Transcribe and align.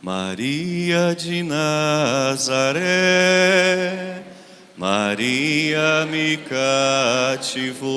Maria 0.00 1.14
de 1.14 1.42
Nazaré, 1.42 2.82
Maria 4.76 6.06
me 6.08 6.36
cativou, 6.36 7.88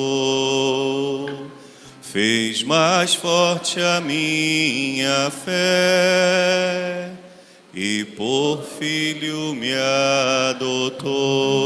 fez 2.02 2.64
mais 2.64 3.14
forte 3.14 3.80
a 3.80 4.02
minha 4.02 5.30
fé 5.30 7.12
e 7.74 8.04
por 8.04 8.64
filho 8.64 9.54
me 9.54 9.72
adotou. 10.50 11.62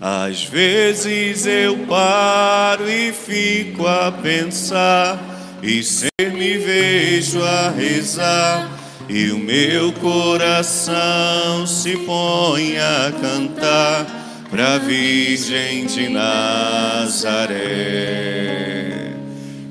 Às 0.00 0.44
vezes 0.44 1.44
eu 1.46 1.78
paro 1.86 2.88
e 2.88 3.12
fico 3.12 3.86
a 3.86 4.12
pensar, 4.12 5.58
e 5.62 5.82
sempre 5.82 6.30
me 6.30 6.58
vejo 6.58 7.42
a 7.42 7.70
rezar, 7.70 8.75
e 9.08 9.30
o 9.30 9.38
meu 9.38 9.92
coração 9.92 11.66
se 11.66 11.96
põe 11.98 12.76
a 12.76 13.12
cantar 13.20 14.06
para 14.50 14.74
a 14.74 14.78
Virgem 14.78 15.86
de 15.86 16.08
Nazaré. 16.08 17.56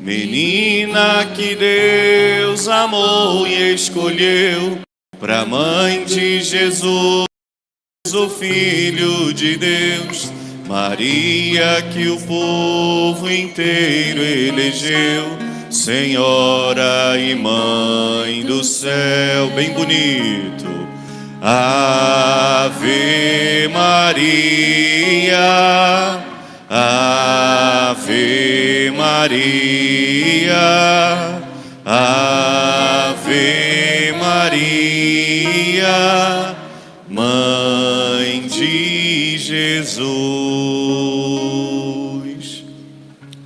Menina 0.01 1.25
que 1.35 1.55
Deus 1.55 2.67
amou 2.67 3.47
e 3.47 3.73
escolheu 3.73 4.79
para 5.19 5.45
mãe 5.45 6.05
de 6.05 6.41
Jesus 6.41 7.25
o 8.13 8.29
Filho 8.29 9.33
de 9.33 9.57
Deus, 9.57 10.31
Maria 10.67 11.81
que 11.91 12.07
o 12.07 12.21
povo 12.21 13.29
inteiro 13.29 14.21
elegeu, 14.21 15.25
Senhora 15.69 17.17
e 17.17 17.35
Mãe 17.35 18.43
do 18.43 18.63
céu, 18.63 19.49
bem 19.55 19.71
bonito. 19.73 20.85
Ave 21.41 22.87
Maria, 23.71 25.37
Ave 26.69 28.05
Maria, 28.97 30.55
Ave 31.85 33.35
Maria, 34.19 35.85
Mãe 37.07 38.47
de 38.47 39.37
Jesus. 39.37 40.05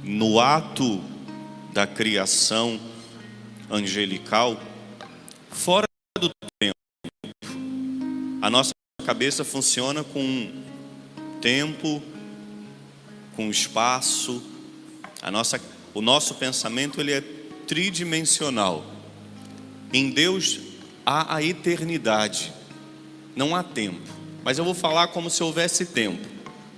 No 0.03 0.39
ato 0.39 1.08
da 1.73 1.85
criação 1.85 2.79
angelical, 3.69 4.59
fora 5.51 5.85
do 6.19 6.29
tempo, 6.59 6.75
a 8.41 8.49
nossa 8.49 8.71
cabeça 9.05 9.43
funciona 9.43 10.03
com 10.03 10.51
tempo, 11.41 12.01
com 13.35 13.49
espaço, 13.49 14.41
a 15.21 15.29
nossa, 15.29 15.61
o 15.93 16.01
nosso 16.01 16.35
pensamento 16.35 16.99
ele 16.99 17.13
é 17.13 17.21
tridimensional. 17.67 18.85
Em 19.93 20.09
Deus 20.09 20.59
há 21.05 21.35
a 21.35 21.43
eternidade, 21.43 22.51
não 23.35 23.55
há 23.55 23.63
tempo. 23.63 24.09
Mas 24.43 24.57
eu 24.57 24.65
vou 24.65 24.73
falar 24.73 25.09
como 25.09 25.29
se 25.29 25.43
houvesse 25.43 25.85
tempo, 25.87 26.27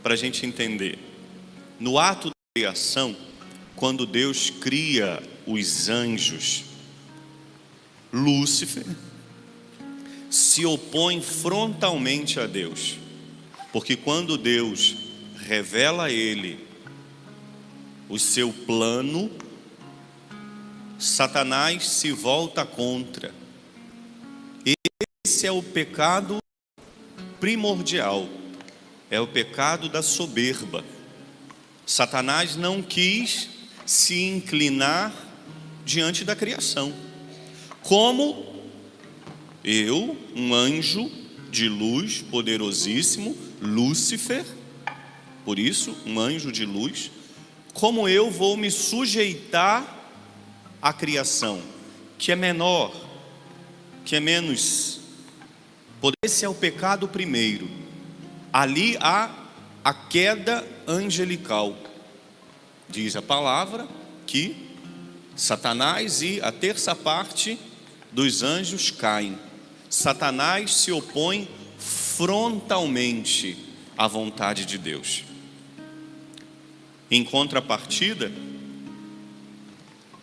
para 0.04 0.14
a 0.14 0.18
gente 0.18 0.46
entender. 0.46 1.00
No 1.80 1.98
ato 1.98 2.30
da 2.30 2.36
criação, 2.56 3.16
quando 3.76 4.06
Deus 4.06 4.50
cria 4.50 5.22
os 5.46 5.90
anjos, 5.90 6.66
Lúcifer 8.12 8.86
se 10.30 10.66
opõe 10.66 11.22
frontalmente 11.22 12.40
a 12.40 12.48
Deus, 12.48 12.98
porque 13.74 13.98
quando 13.98 14.38
Deus 14.38 14.96
revela 15.36 16.06
a 16.06 16.12
ele 16.12 16.66
o 18.08 18.18
seu 18.18 18.54
plano, 18.54 19.30
Satanás 20.98 21.86
se 21.88 22.12
volta 22.12 22.66
contra. 22.66 23.34
Esse 25.26 25.48
é 25.48 25.52
o 25.52 25.62
pecado 25.62 26.38
primordial, 27.40 28.30
é 29.10 29.20
o 29.20 29.28
pecado 29.28 29.90
da 29.90 30.02
soberba. 30.02 30.86
Satanás 31.86 32.56
não 32.56 32.82
quis 32.82 33.50
se 33.92 34.24
inclinar 34.24 35.14
diante 35.84 36.24
da 36.24 36.34
criação. 36.34 36.94
Como 37.84 38.64
eu, 39.66 40.16
um 40.34 40.56
anjo 40.56 41.12
de 41.50 41.68
luz 41.68 42.22
poderosíssimo, 42.22 43.36
Lúcifer, 43.62 44.46
por 45.44 45.60
isso, 45.60 45.94
um 46.06 46.18
anjo 46.22 46.54
de 46.54 46.66
luz, 46.66 47.12
como 47.74 48.08
eu 48.08 48.32
vou 48.32 48.56
me 48.56 48.72
sujeitar 48.72 50.10
à 50.82 50.94
criação, 50.94 51.62
que 52.18 52.32
é 52.32 52.36
menor, 52.36 52.96
que 54.06 54.16
é 54.16 54.22
menos. 54.22 55.02
Esse 56.24 56.46
é 56.46 56.50
o 56.50 56.56
pecado 56.56 57.10
primeiro. 57.10 57.70
Ali 58.54 58.96
há 59.02 59.36
a 59.84 59.94
queda 59.94 60.66
angelical. 60.88 61.91
Diz 62.92 63.16
a 63.16 63.22
palavra 63.22 63.88
que 64.28 64.68
Satanás 65.36 66.22
e 66.22 66.42
a 66.42 66.52
terça 66.52 66.94
parte 66.94 67.58
dos 68.12 68.44
anjos 68.44 68.92
caem. 68.92 69.40
Satanás 69.90 70.76
se 70.76 70.92
opõe 70.92 71.48
frontalmente 71.78 73.58
à 73.98 74.08
vontade 74.08 74.66
de 74.66 74.78
Deus. 74.78 75.24
Em 77.10 77.24
contrapartida, 77.24 78.30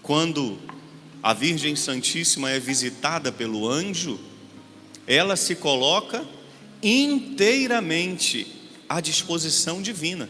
quando 0.02 0.58
a 1.22 1.32
Virgem 1.32 1.74
Santíssima 1.74 2.50
é 2.50 2.60
visitada 2.60 3.32
pelo 3.32 3.66
anjo, 3.66 4.20
ela 5.06 5.36
se 5.36 5.56
coloca 5.56 6.22
inteiramente 6.82 8.46
à 8.86 9.00
disposição 9.00 9.80
divina. 9.80 10.28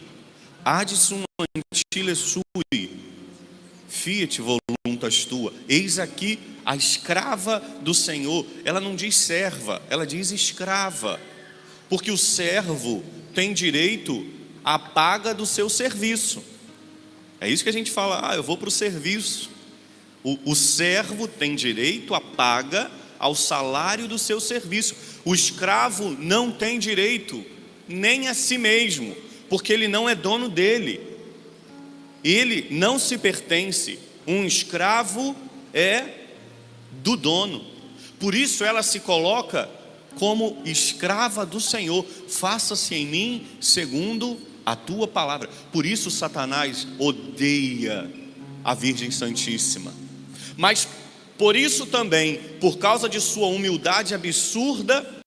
Ad 0.63 0.95
sum 0.95 1.23
antile 1.39 2.15
sui, 2.15 2.91
fiat 3.87 4.41
voluntas 4.41 5.25
tua. 5.25 5.53
Eis 5.67 5.99
aqui 5.99 6.39
a 6.65 6.75
escrava 6.75 7.59
do 7.81 7.93
Senhor. 7.93 8.45
Ela 8.63 8.79
não 8.79 8.95
diz 8.95 9.15
serva, 9.15 9.81
ela 9.89 10.05
diz 10.05 10.31
escrava. 10.31 11.19
Porque 11.89 12.11
o 12.11 12.17
servo 12.17 13.03
tem 13.33 13.53
direito 13.53 14.25
à 14.63 14.77
paga 14.77 15.33
do 15.33 15.45
seu 15.45 15.69
serviço. 15.69 16.43
É 17.41 17.49
isso 17.49 17.63
que 17.63 17.69
a 17.69 17.73
gente 17.73 17.89
fala, 17.89 18.31
ah, 18.31 18.35
eu 18.35 18.43
vou 18.43 18.57
para 18.57 18.67
o 18.67 18.71
serviço. 18.71 19.49
O 20.23 20.53
servo 20.53 21.27
tem 21.27 21.55
direito 21.55 22.13
à 22.13 22.19
paga 22.19 22.91
ao 23.17 23.33
salário 23.33 24.07
do 24.07 24.19
seu 24.19 24.39
serviço. 24.39 24.95
O 25.23 25.33
escravo 25.33 26.09
não 26.19 26.51
tem 26.51 26.77
direito 26.77 27.43
nem 27.87 28.27
a 28.27 28.33
si 28.33 28.57
mesmo, 28.57 29.15
porque 29.49 29.73
ele 29.73 29.87
não 29.87 30.07
é 30.07 30.15
dono 30.15 30.47
dele. 30.49 31.01
Ele 32.23 32.67
não 32.71 32.99
se 32.99 33.17
pertence. 33.17 33.99
Um 34.27 34.45
escravo 34.45 35.35
é 35.73 36.05
do 36.91 37.15
dono. 37.15 37.63
Por 38.19 38.35
isso 38.35 38.63
ela 38.63 38.83
se 38.83 38.99
coloca 38.99 39.69
como 40.17 40.61
escrava 40.65 41.45
do 41.45 41.59
Senhor. 41.59 42.05
Faça-se 42.27 42.93
em 42.93 43.05
mim 43.05 43.47
segundo 43.59 44.37
a 44.65 44.75
tua 44.75 45.07
palavra. 45.07 45.49
Por 45.71 45.85
isso 45.85 46.11
Satanás 46.11 46.87
odeia 46.99 48.09
a 48.63 48.73
Virgem 48.73 49.09
Santíssima. 49.09 49.93
Mas 50.57 50.87
por 51.37 51.55
isso 51.55 51.85
também, 51.85 52.35
por 52.59 52.77
causa 52.77 53.07
de 53.07 53.21
sua 53.21 53.47
humildade 53.47 54.13
absurda, 54.13 55.18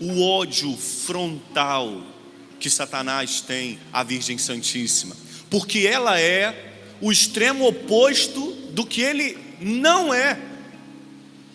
o 0.00 0.22
ódio 0.22 0.76
frontal 0.76 2.02
que 2.58 2.70
Satanás 2.70 3.40
tem 3.40 3.78
à 3.92 4.02
Virgem 4.02 4.38
Santíssima, 4.38 5.16
porque 5.50 5.86
ela 5.86 6.18
é 6.20 6.74
o 7.00 7.12
extremo 7.12 7.66
oposto 7.66 8.52
do 8.70 8.86
que 8.86 9.00
ele 9.00 9.38
não 9.60 10.12
é. 10.12 10.38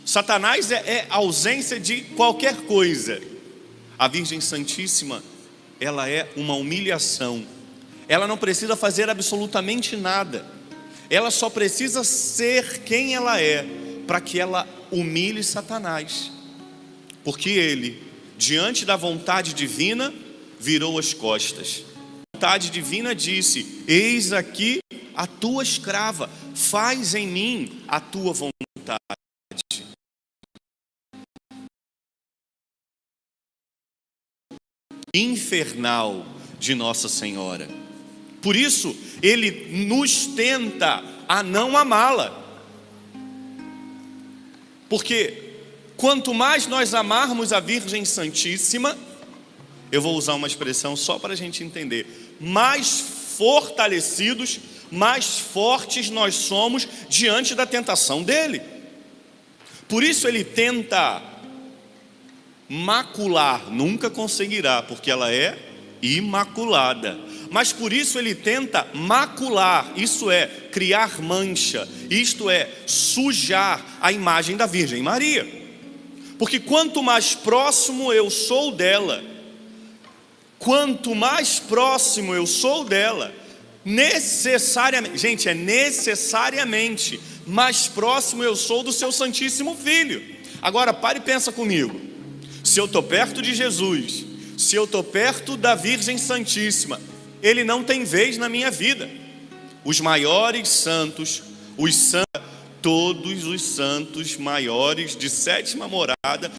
Satanás 0.05 0.71
é, 0.71 0.75
é 0.75 1.07
ausência 1.09 1.79
de 1.79 2.01
qualquer 2.01 2.55
coisa. 2.61 3.21
A 3.97 4.07
Virgem 4.07 4.41
Santíssima, 4.41 5.23
ela 5.79 6.09
é 6.09 6.29
uma 6.35 6.55
humilhação. 6.55 7.45
Ela 8.07 8.27
não 8.27 8.37
precisa 8.37 8.75
fazer 8.75 9.09
absolutamente 9.09 9.95
nada. 9.95 10.45
Ela 11.09 11.29
só 11.29 11.49
precisa 11.49 12.03
ser 12.03 12.79
quem 12.79 13.13
ela 13.15 13.39
é 13.39 13.65
para 14.07 14.19
que 14.19 14.39
ela 14.39 14.67
humilhe 14.91 15.43
Satanás. 15.43 16.31
Porque 17.23 17.49
ele, 17.49 18.01
diante 18.41 18.85
da 18.85 18.95
vontade 18.95 19.53
divina, 19.53 20.11
virou 20.59 20.97
as 20.97 21.13
costas. 21.13 21.85
vontade 22.35 22.71
divina, 22.71 23.13
disse: 23.13 23.83
Eis 23.87 24.33
aqui 24.33 24.79
a 25.13 25.27
tua 25.27 25.61
escrava, 25.61 26.27
faz 26.55 27.13
em 27.13 27.27
mim 27.27 27.83
a 27.87 27.99
tua 27.99 28.33
vontade. 28.33 28.97
Infernal 35.13 36.25
de 36.57 36.73
Nossa 36.73 37.07
Senhora. 37.07 37.69
Por 38.41 38.55
isso, 38.55 38.95
ele 39.21 39.85
nos 39.85 40.25
tenta 40.25 41.03
a 41.27 41.43
não 41.43 41.77
amá-la. 41.77 42.41
Porque 44.89 45.50
quanto 46.01 46.33
mais 46.33 46.65
nós 46.65 46.95
amarmos 46.95 47.53
a 47.53 47.59
Virgem 47.59 48.03
Santíssima, 48.05 48.97
eu 49.91 50.01
vou 50.01 50.15
usar 50.17 50.33
uma 50.33 50.47
expressão 50.47 50.95
só 50.95 51.19
para 51.19 51.33
a 51.33 51.37
gente 51.37 51.63
entender, 51.63 52.35
mais 52.39 52.99
fortalecidos, 53.37 54.59
mais 54.91 55.37
fortes 55.37 56.09
nós 56.09 56.33
somos 56.33 56.87
diante 57.07 57.53
da 57.53 57.67
tentação 57.67 58.23
dele. 58.23 58.63
Por 59.87 60.03
isso 60.03 60.27
ele 60.27 60.43
tenta 60.43 61.21
macular, 62.67 63.69
nunca 63.69 64.09
conseguirá, 64.09 64.81
porque 64.81 65.11
ela 65.11 65.31
é 65.31 65.55
imaculada. 66.01 67.15
Mas 67.51 67.71
por 67.71 67.93
isso 67.93 68.17
ele 68.17 68.33
tenta 68.33 68.87
macular, 68.95 69.93
isso 69.95 70.31
é, 70.31 70.47
criar 70.71 71.21
mancha, 71.21 71.87
isto 72.09 72.49
é, 72.49 72.67
sujar 72.87 73.99
a 74.01 74.11
imagem 74.11 74.57
da 74.57 74.65
Virgem 74.65 75.03
Maria. 75.03 75.60
Porque 76.41 76.59
quanto 76.59 77.03
mais 77.03 77.35
próximo 77.35 78.11
eu 78.11 78.27
sou 78.31 78.71
dela, 78.71 79.23
quanto 80.57 81.13
mais 81.13 81.59
próximo 81.59 82.33
eu 82.33 82.47
sou 82.47 82.83
dela, 82.83 83.31
necessariamente, 83.85 85.19
gente, 85.19 85.47
é 85.47 85.53
necessariamente 85.53 87.19
mais 87.45 87.87
próximo 87.87 88.43
eu 88.43 88.55
sou 88.55 88.81
do 88.81 88.91
seu 88.91 89.11
Santíssimo 89.11 89.75
Filho. 89.75 90.19
Agora 90.63 90.91
pare 90.91 91.19
e 91.19 91.21
pensa 91.21 91.51
comigo. 91.51 92.01
Se 92.63 92.79
eu 92.79 92.85
estou 92.85 93.03
perto 93.03 93.39
de 93.39 93.53
Jesus, 93.53 94.25
se 94.57 94.75
eu 94.75 94.85
estou 94.85 95.03
perto 95.03 95.55
da 95.55 95.75
Virgem 95.75 96.17
Santíssima, 96.17 96.99
ele 97.43 97.63
não 97.63 97.83
tem 97.83 98.03
vez 98.03 98.39
na 98.39 98.49
minha 98.49 98.71
vida. 98.71 99.07
Os 99.85 100.01
maiores 100.01 100.69
santos, 100.69 101.43
os 101.77 101.95
santos, 101.95 102.31
todos 102.81 103.45
os 103.45 103.61
santos 103.61 104.37
maiores 104.37 105.15
de 105.15 105.29
sétima 105.29 105.87
morada 105.87 106.51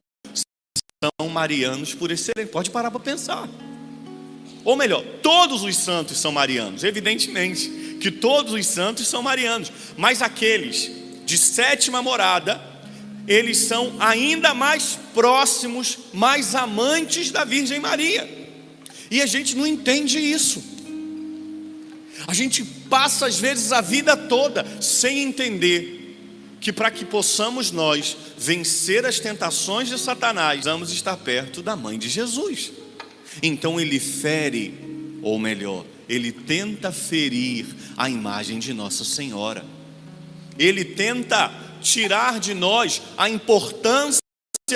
são 1.03 1.29
marianos 1.29 1.93
por 1.93 2.11
excelência. 2.11 2.51
Pode 2.51 2.71
parar 2.71 2.89
para 2.89 2.99
pensar. 2.99 3.49
Ou 4.63 4.75
melhor, 4.75 5.03
todos 5.21 5.63
os 5.63 5.75
santos 5.75 6.17
são 6.17 6.31
marianos, 6.31 6.83
evidentemente 6.83 7.97
que 7.99 8.09
todos 8.09 8.53
os 8.53 8.65
santos 8.65 9.07
são 9.07 9.21
marianos, 9.21 9.71
mas 9.97 10.21
aqueles 10.21 10.91
de 11.25 11.37
sétima 11.37 12.01
morada, 12.01 12.61
eles 13.27 13.57
são 13.57 13.95
ainda 13.99 14.53
mais 14.53 14.99
próximos, 15.13 15.97
mais 16.13 16.55
amantes 16.55 17.31
da 17.31 17.45
Virgem 17.45 17.79
Maria. 17.79 18.29
E 19.09 19.21
a 19.21 19.25
gente 19.25 19.55
não 19.55 19.65
entende 19.65 20.19
isso. 20.19 20.63
A 22.27 22.33
gente 22.33 22.63
passa 22.63 23.27
às 23.27 23.37
vezes 23.37 23.71
a 23.71 23.81
vida 23.81 24.15
toda 24.15 24.65
sem 24.81 25.19
entender 25.19 25.92
que 26.63 26.71
para 26.71 26.89
que 26.89 27.03
possamos 27.03 27.71
nós 27.71 28.15
vencer 28.37 29.05
as 29.05 29.19
tentações 29.19 29.89
de 29.89 29.99
Satanás, 29.99 30.63
vamos 30.63 30.93
estar 30.93 31.17
perto 31.17 31.61
da 31.61 31.75
mãe 31.75 31.99
de 31.99 32.07
Jesus. 32.07 32.71
Então 33.41 33.81
ele 33.81 33.99
fere, 33.99 35.19
ou 35.21 35.37
melhor, 35.37 35.83
ele 36.07 36.31
tenta 36.31 36.89
ferir 36.89 37.65
a 37.97 38.09
imagem 38.09 38.59
de 38.59 38.73
Nossa 38.73 39.03
Senhora. 39.03 39.65
Ele 40.57 40.85
tenta 40.85 41.51
tirar 41.81 42.39
de 42.39 42.53
nós 42.53 43.01
a 43.17 43.29
importância 43.29 44.21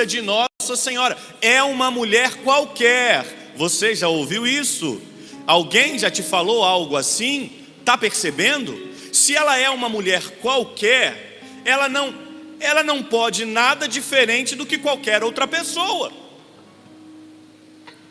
de 0.06 0.22
Nossa 0.22 0.76
Senhora. 0.76 1.18
É 1.42 1.64
uma 1.64 1.90
mulher 1.90 2.36
qualquer. 2.44 3.54
Você 3.56 3.96
já 3.96 4.10
ouviu 4.10 4.46
isso? 4.46 5.02
Alguém 5.48 5.98
já 5.98 6.12
te 6.12 6.22
falou 6.22 6.66
algo 6.66 6.98
assim? 6.98 7.50
Está 7.80 7.98
percebendo? 7.98 8.78
Se 9.14 9.38
ela 9.38 9.58
é 9.58 9.70
uma 9.70 9.88
mulher 9.88 10.22
qualquer, 10.42 11.27
ela 11.68 11.90
não, 11.90 12.16
ela 12.62 12.82
não 12.82 13.04
pode 13.04 13.44
nada 13.46 13.90
diferente 13.90 14.56
do 14.56 14.66
que 14.66 14.78
qualquer 14.78 15.22
outra 15.22 15.46
pessoa. 15.46 16.14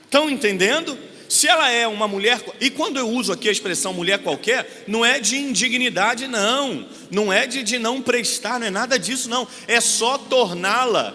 Estão 0.04 0.28
entendendo? 0.28 0.96
Se 1.26 1.48
ela 1.48 1.70
é 1.70 1.88
uma 1.88 2.06
mulher, 2.06 2.38
e 2.60 2.68
quando 2.68 2.98
eu 2.98 3.08
uso 3.08 3.32
aqui 3.32 3.48
a 3.48 3.52
expressão 3.52 3.94
mulher 3.94 4.18
qualquer, 4.18 4.84
não 4.86 5.04
é 5.04 5.18
de 5.18 5.36
indignidade, 5.36 6.28
não, 6.28 6.86
não 7.10 7.32
é 7.32 7.46
de, 7.46 7.62
de 7.62 7.78
não 7.78 8.02
prestar, 8.02 8.60
não 8.60 8.66
é 8.66 8.70
nada 8.70 8.98
disso, 8.98 9.28
não, 9.28 9.48
é 9.66 9.80
só 9.80 10.18
torná-la 10.18 11.14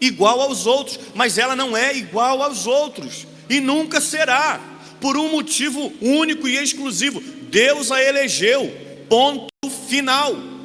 igual 0.00 0.40
aos 0.42 0.66
outros, 0.66 0.98
mas 1.14 1.38
ela 1.38 1.54
não 1.54 1.74
é 1.76 1.96
igual 1.96 2.42
aos 2.42 2.66
outros, 2.66 3.26
e 3.48 3.60
nunca 3.60 4.00
será, 4.00 4.60
por 5.00 5.16
um 5.16 5.30
motivo 5.30 5.92
único 6.02 6.48
e 6.48 6.56
exclusivo: 6.56 7.20
Deus 7.20 7.92
a 7.92 8.02
elegeu, 8.02 8.70
ponto 9.08 9.46
final. 9.88 10.55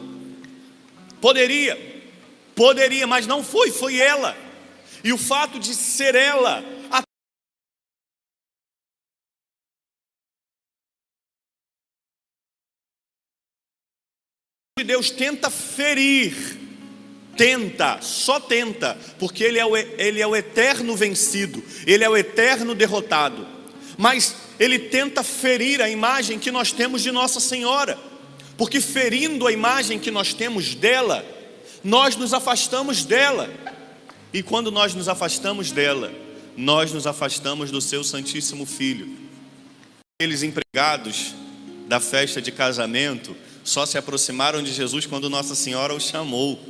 Poderia, 1.22 1.78
poderia, 2.56 3.06
mas 3.06 3.28
não 3.28 3.44
foi, 3.44 3.72
foi 3.72 3.98
ela, 3.98 4.36
e 5.04 5.14
o 5.14 5.18
fato 5.18 5.60
de 5.60 5.74
ser 5.76 6.16
ela, 6.16 6.64
Deus 14.84 15.12
tenta 15.12 15.50
ferir, 15.50 16.36
tenta, 17.38 18.02
só 18.02 18.40
tenta, 18.40 18.98
porque 19.20 19.44
ele 19.44 19.60
é, 19.60 19.66
o, 19.66 19.78
ele 19.78 20.20
é 20.22 20.28
o 20.28 20.36
eterno 20.36 20.96
vencido, 20.96 21.64
ele 21.86 22.04
é 22.04 22.10
o 22.10 22.18
eterno 22.18 22.74
derrotado, 22.74 23.48
mas 23.98 24.36
ele 24.60 24.80
tenta 24.80 25.24
ferir 25.24 25.82
a 25.82 25.90
imagem 25.90 26.40
que 26.40 26.52
nós 26.52 26.72
temos 26.72 27.02
de 27.02 27.12
Nossa 27.12 27.40
Senhora, 27.40 27.98
porque 28.62 28.80
ferindo 28.80 29.48
a 29.48 29.52
imagem 29.52 29.98
que 29.98 30.12
nós 30.12 30.36
temos 30.36 30.76
dela, 30.76 31.26
nós 31.84 32.16
nos 32.16 32.32
afastamos 32.32 33.04
dela, 33.04 33.50
e 34.32 34.44
quando 34.44 34.72
nós 34.72 34.94
nos 34.94 35.10
afastamos 35.10 35.72
dela, 35.72 36.14
nós 36.56 36.94
nos 36.94 37.08
afastamos 37.08 37.72
do 37.72 37.82
seu 37.82 38.04
Santíssimo 38.04 38.68
Filho. 38.68 39.18
Aqueles 40.14 40.44
empregados 40.44 41.34
da 41.88 42.00
festa 42.00 42.40
de 42.40 42.52
casamento, 42.52 43.36
só 43.64 43.84
se 43.88 43.98
aproximaram 43.98 44.62
de 44.62 44.72
Jesus 44.72 45.08
quando 45.08 45.28
Nossa 45.28 45.56
Senhora 45.56 45.96
os 45.96 46.04
chamou. 46.04 46.64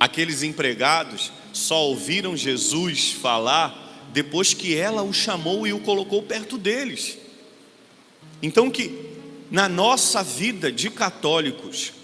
Aqueles 0.00 0.42
empregados 0.42 1.30
só 1.52 1.80
ouviram 1.84 2.36
Jesus 2.36 3.12
falar 3.12 4.08
depois 4.12 4.52
que 4.52 4.76
ela 4.76 5.04
o 5.04 5.12
chamou 5.12 5.64
e 5.64 5.72
o 5.72 5.78
colocou 5.78 6.24
perto 6.24 6.58
deles. 6.58 7.22
Então 8.44 8.70
que 8.70 8.94
na 9.50 9.70
nossa 9.70 10.22
vida 10.22 10.70
de 10.70 10.90
católicos, 10.90 11.94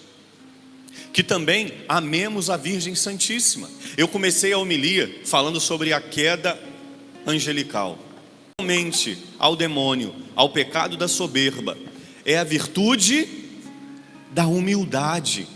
que 1.13 1.23
também 1.23 1.75
amemos 1.87 2.49
a 2.49 2.57
Virgem 2.57 2.95
Santíssima. 2.95 3.69
Eu 3.95 4.09
comecei 4.09 4.51
a 4.51 4.57
homilia 4.57 5.21
falando 5.27 5.61
sobre 5.61 5.93
a 5.93 6.01
queda 6.01 6.59
angelical 7.27 7.99
somente 8.59 9.19
ao 9.39 9.55
demônio, 9.55 10.15
ao 10.35 10.49
pecado 10.49 10.97
da 10.97 11.09
soberba, 11.09 11.77
é 12.25 12.39
a 12.39 12.45
virtude 12.45 13.29
da 14.33 14.47
humildade. 14.47 15.47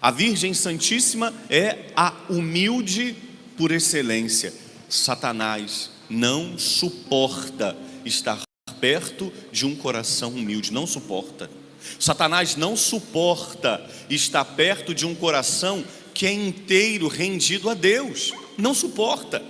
A 0.00 0.10
Virgem 0.10 0.54
Santíssima 0.54 1.34
é 1.50 1.90
a 1.94 2.14
humilde 2.30 3.14
por 3.58 3.72
excelência. 3.72 4.54
Satanás 4.88 5.90
não 6.08 6.56
suporta 6.58 7.76
estar 8.06 8.47
perto 8.80 9.32
de 9.52 9.66
um 9.66 9.74
coração 9.74 10.30
humilde, 10.30 10.72
não 10.72 10.86
suporta. 10.86 11.50
Satanás 11.98 12.56
não 12.56 12.76
suporta 12.76 13.84
estar 14.10 14.44
perto 14.44 14.94
de 14.94 15.06
um 15.06 15.14
coração 15.14 15.84
que 16.12 16.26
é 16.26 16.32
inteiro 16.32 17.06
rendido 17.08 17.70
a 17.70 17.74
Deus, 17.74 18.32
não 18.56 18.74
suporta. 18.74 19.42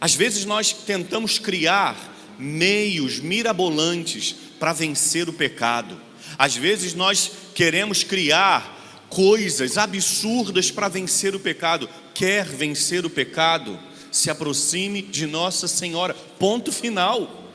Às 0.00 0.14
vezes 0.14 0.44
nós 0.44 0.72
tentamos 0.72 1.38
criar 1.38 2.16
meios 2.38 3.18
mirabolantes 3.18 4.34
para 4.58 4.72
vencer 4.72 5.28
o 5.28 5.32
pecado. 5.32 6.00
Às 6.38 6.56
vezes 6.56 6.94
nós 6.94 7.30
queremos 7.54 8.04
criar 8.04 9.06
coisas 9.08 9.76
absurdas 9.76 10.70
para 10.70 10.88
vencer 10.88 11.34
o 11.34 11.40
pecado. 11.40 11.88
Quer 12.14 12.46
vencer 12.46 13.04
o 13.04 13.10
pecado? 13.10 13.78
Se 14.10 14.30
aproxime 14.30 15.02
de 15.02 15.26
Nossa 15.26 15.66
Senhora. 15.66 16.14
Ponto 16.38 16.70
final. 16.70 17.47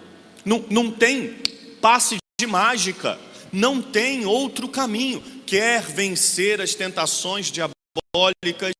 Não, 0.46 0.66
não 0.70 0.92
tem 0.92 1.38
passe 1.82 2.18
de 2.40 2.48
mágica, 2.48 3.20
não 3.52 3.82
tem 3.82 4.26
outro 4.26 4.68
caminho. 4.68 5.22
Quer 5.46 5.82
vencer 5.82 6.62
as 6.62 6.74
tentações 6.74 7.52
diabólicas, 7.52 8.74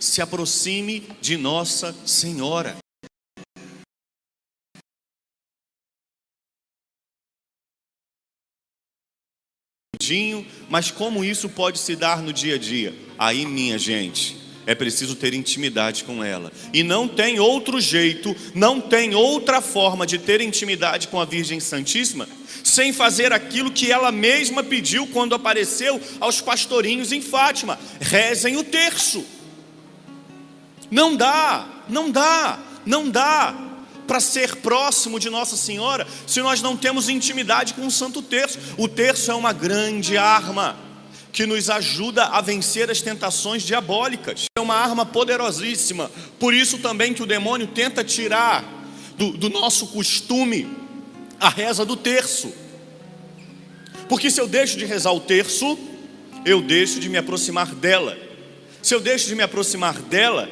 se 0.00 0.20
aproxime 0.20 1.00
de 1.20 1.36
Nossa 1.36 1.94
Senhora. 2.06 2.76
Mas 10.68 10.90
como 10.90 11.24
isso 11.24 11.48
pode 11.48 11.78
se 11.78 11.96
dar 11.96 12.20
no 12.20 12.32
dia 12.32 12.56
a 12.56 12.58
dia? 12.58 12.94
Aí, 13.18 13.46
minha 13.46 13.78
gente, 13.78 14.36
é 14.66 14.74
preciso 14.74 15.14
ter 15.14 15.34
intimidade 15.34 16.04
com 16.04 16.22
ela. 16.22 16.52
E 16.72 16.82
não 16.82 17.06
tem 17.06 17.38
outro 17.38 17.80
jeito, 17.80 18.34
não 18.54 18.80
tem 18.80 19.14
outra 19.14 19.60
forma 19.60 20.06
de 20.06 20.18
ter 20.18 20.40
intimidade 20.40 21.08
com 21.08 21.20
a 21.20 21.24
Virgem 21.24 21.60
Santíssima 21.60 22.28
sem 22.62 22.92
fazer 22.92 23.32
aquilo 23.32 23.70
que 23.70 23.92
ela 23.92 24.10
mesma 24.10 24.62
pediu 24.62 25.06
quando 25.08 25.34
apareceu 25.34 26.00
aos 26.18 26.40
pastorinhos 26.40 27.12
em 27.12 27.20
Fátima: 27.20 27.78
rezem 28.00 28.56
o 28.56 28.64
terço. 28.64 29.24
Não 30.90 31.14
dá, 31.16 31.66
não 31.88 32.10
dá, 32.10 32.58
não 32.86 33.10
dá 33.10 33.54
para 34.06 34.20
ser 34.20 34.56
próximo 34.56 35.18
de 35.18 35.30
Nossa 35.30 35.56
Senhora 35.56 36.06
se 36.26 36.40
nós 36.40 36.60
não 36.60 36.76
temos 36.76 37.08
intimidade 37.08 37.74
com 37.74 37.86
o 37.86 37.90
Santo 37.90 38.22
Terço. 38.22 38.58
O 38.76 38.88
terço 38.88 39.30
é 39.30 39.34
uma 39.34 39.52
grande 39.52 40.16
arma 40.16 40.76
que 41.34 41.46
nos 41.46 41.68
ajuda 41.68 42.26
a 42.26 42.40
vencer 42.40 42.88
as 42.88 43.02
tentações 43.02 43.64
diabólicas. 43.64 44.44
É 44.56 44.60
uma 44.60 44.76
arma 44.76 45.04
poderosíssima. 45.04 46.08
Por 46.38 46.54
isso 46.54 46.78
também 46.78 47.12
que 47.12 47.24
o 47.24 47.26
demônio 47.26 47.66
tenta 47.66 48.04
tirar 48.04 48.64
do, 49.18 49.32
do 49.32 49.50
nosso 49.50 49.88
costume 49.88 50.68
a 51.40 51.48
reza 51.48 51.84
do 51.84 51.96
terço. 51.96 52.54
Porque 54.08 54.30
se 54.30 54.40
eu 54.40 54.46
deixo 54.46 54.78
de 54.78 54.84
rezar 54.84 55.10
o 55.10 55.18
terço, 55.18 55.76
eu 56.46 56.62
deixo 56.62 57.00
de 57.00 57.08
me 57.08 57.18
aproximar 57.18 57.74
dela. 57.74 58.16
Se 58.80 58.94
eu 58.94 59.00
deixo 59.00 59.26
de 59.26 59.34
me 59.34 59.42
aproximar 59.42 60.00
dela, 60.02 60.48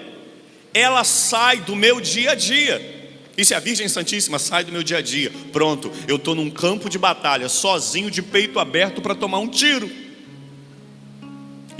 ela 0.74 1.04
sai 1.04 1.60
do 1.60 1.76
meu 1.76 2.00
dia 2.00 2.32
a 2.32 2.34
dia. 2.34 3.08
E 3.38 3.44
se 3.44 3.54
a 3.54 3.60
Virgem 3.60 3.88
Santíssima 3.88 4.40
sai 4.40 4.64
do 4.64 4.72
meu 4.72 4.82
dia 4.82 4.98
a 4.98 5.02
dia, 5.02 5.32
pronto, 5.52 5.92
eu 6.08 6.16
estou 6.16 6.34
num 6.34 6.50
campo 6.50 6.90
de 6.90 6.98
batalha, 6.98 7.48
sozinho, 7.48 8.10
de 8.10 8.20
peito 8.20 8.58
aberto 8.58 9.00
para 9.00 9.14
tomar 9.14 9.38
um 9.38 9.48
tiro. 9.48 10.01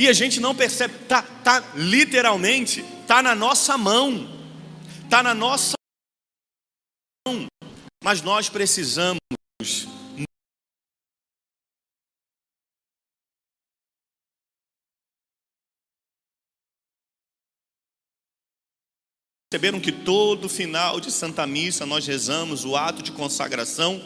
E 0.02 0.08
a 0.08 0.12
gente 0.12 0.40
não 0.40 0.52
percebe, 0.52 0.98
tá, 1.06 1.22
tá 1.22 1.60
literalmente, 1.76 2.82
tá 3.06 3.22
na 3.22 3.36
nossa 3.36 3.78
mão, 3.78 4.28
tá 5.08 5.22
na 5.22 5.32
nossa 5.32 5.74
mão. 7.24 7.46
Mas 8.02 8.20
nós 8.20 8.48
precisamos 8.48 9.20
Perceberam 19.48 19.78
que 19.78 19.92
todo 19.92 20.48
final 20.48 20.98
de 20.98 21.12
Santa 21.12 21.46
Missa 21.46 21.86
nós 21.86 22.04
rezamos 22.08 22.64
o 22.64 22.74
ato 22.74 23.04
de 23.04 23.12
consagração. 23.12 24.02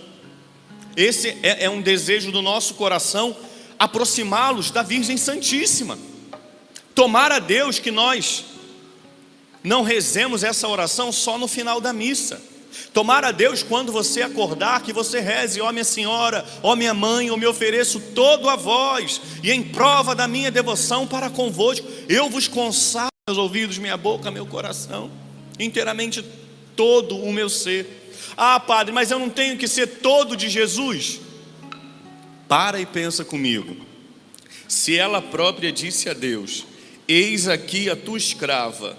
Esse 0.94 1.30
é, 1.42 1.64
é 1.64 1.70
um 1.70 1.80
desejo 1.80 2.30
do 2.30 2.42
nosso 2.42 2.74
coração 2.74 3.34
aproximá-los 3.78 4.70
da 4.70 4.82
Virgem 4.82 5.16
Santíssima. 5.16 5.98
Tomar 6.94 7.32
a 7.32 7.38
Deus 7.38 7.78
que 7.78 7.90
nós 7.90 8.44
não 9.62 9.82
rezemos 9.82 10.42
essa 10.44 10.68
oração 10.68 11.12
só 11.12 11.38
no 11.38 11.48
final 11.48 11.80
da 11.80 11.92
missa. 11.92 12.40
Tomar 12.92 13.24
a 13.24 13.32
Deus 13.32 13.62
quando 13.62 13.90
você 13.90 14.22
acordar, 14.22 14.82
que 14.82 14.92
você 14.92 15.20
reze, 15.20 15.60
ó 15.60 15.72
minha 15.72 15.84
senhora, 15.84 16.44
ó 16.62 16.76
minha 16.76 16.94
mãe, 16.94 17.28
eu 17.28 17.36
me 17.36 17.46
ofereço 17.46 18.00
todo 18.14 18.48
a 18.48 18.56
vós, 18.56 19.20
e 19.42 19.50
em 19.50 19.62
prova 19.62 20.14
da 20.14 20.28
minha 20.28 20.50
devoção 20.50 21.06
para 21.06 21.30
convosco, 21.30 21.86
eu 22.08 22.28
vos 22.28 22.48
consagro 22.48 23.10
meus 23.28 23.38
ouvidos, 23.38 23.78
minha 23.78 23.96
boca, 23.96 24.30
meu 24.30 24.46
coração 24.46 25.10
inteiramente 25.58 26.24
todo 26.74 27.16
o 27.16 27.32
meu 27.32 27.48
ser. 27.48 28.10
Ah, 28.36 28.60
padre, 28.60 28.92
mas 28.92 29.10
eu 29.10 29.18
não 29.18 29.30
tenho 29.30 29.56
que 29.56 29.66
ser 29.66 29.86
todo 29.86 30.36
de 30.36 30.48
Jesus? 30.48 31.20
Para 32.48 32.80
e 32.80 32.86
pensa 32.86 33.24
comigo. 33.24 33.76
Se 34.68 34.96
ela 34.98 35.20
própria 35.20 35.72
disse 35.72 36.08
a 36.08 36.12
Deus: 36.12 36.64
Eis 37.08 37.48
aqui 37.48 37.90
a 37.90 37.96
tua 37.96 38.18
escrava. 38.18 38.96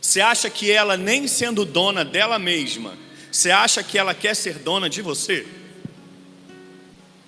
Você 0.00 0.20
acha 0.20 0.48
que 0.48 0.70
ela, 0.70 0.96
nem 0.96 1.28
sendo 1.28 1.64
dona 1.64 2.04
dela 2.04 2.38
mesma, 2.38 2.96
você 3.30 3.50
acha 3.50 3.82
que 3.82 3.98
ela 3.98 4.14
quer 4.14 4.34
ser 4.34 4.54
dona 4.54 4.88
de 4.88 5.02
você? 5.02 5.46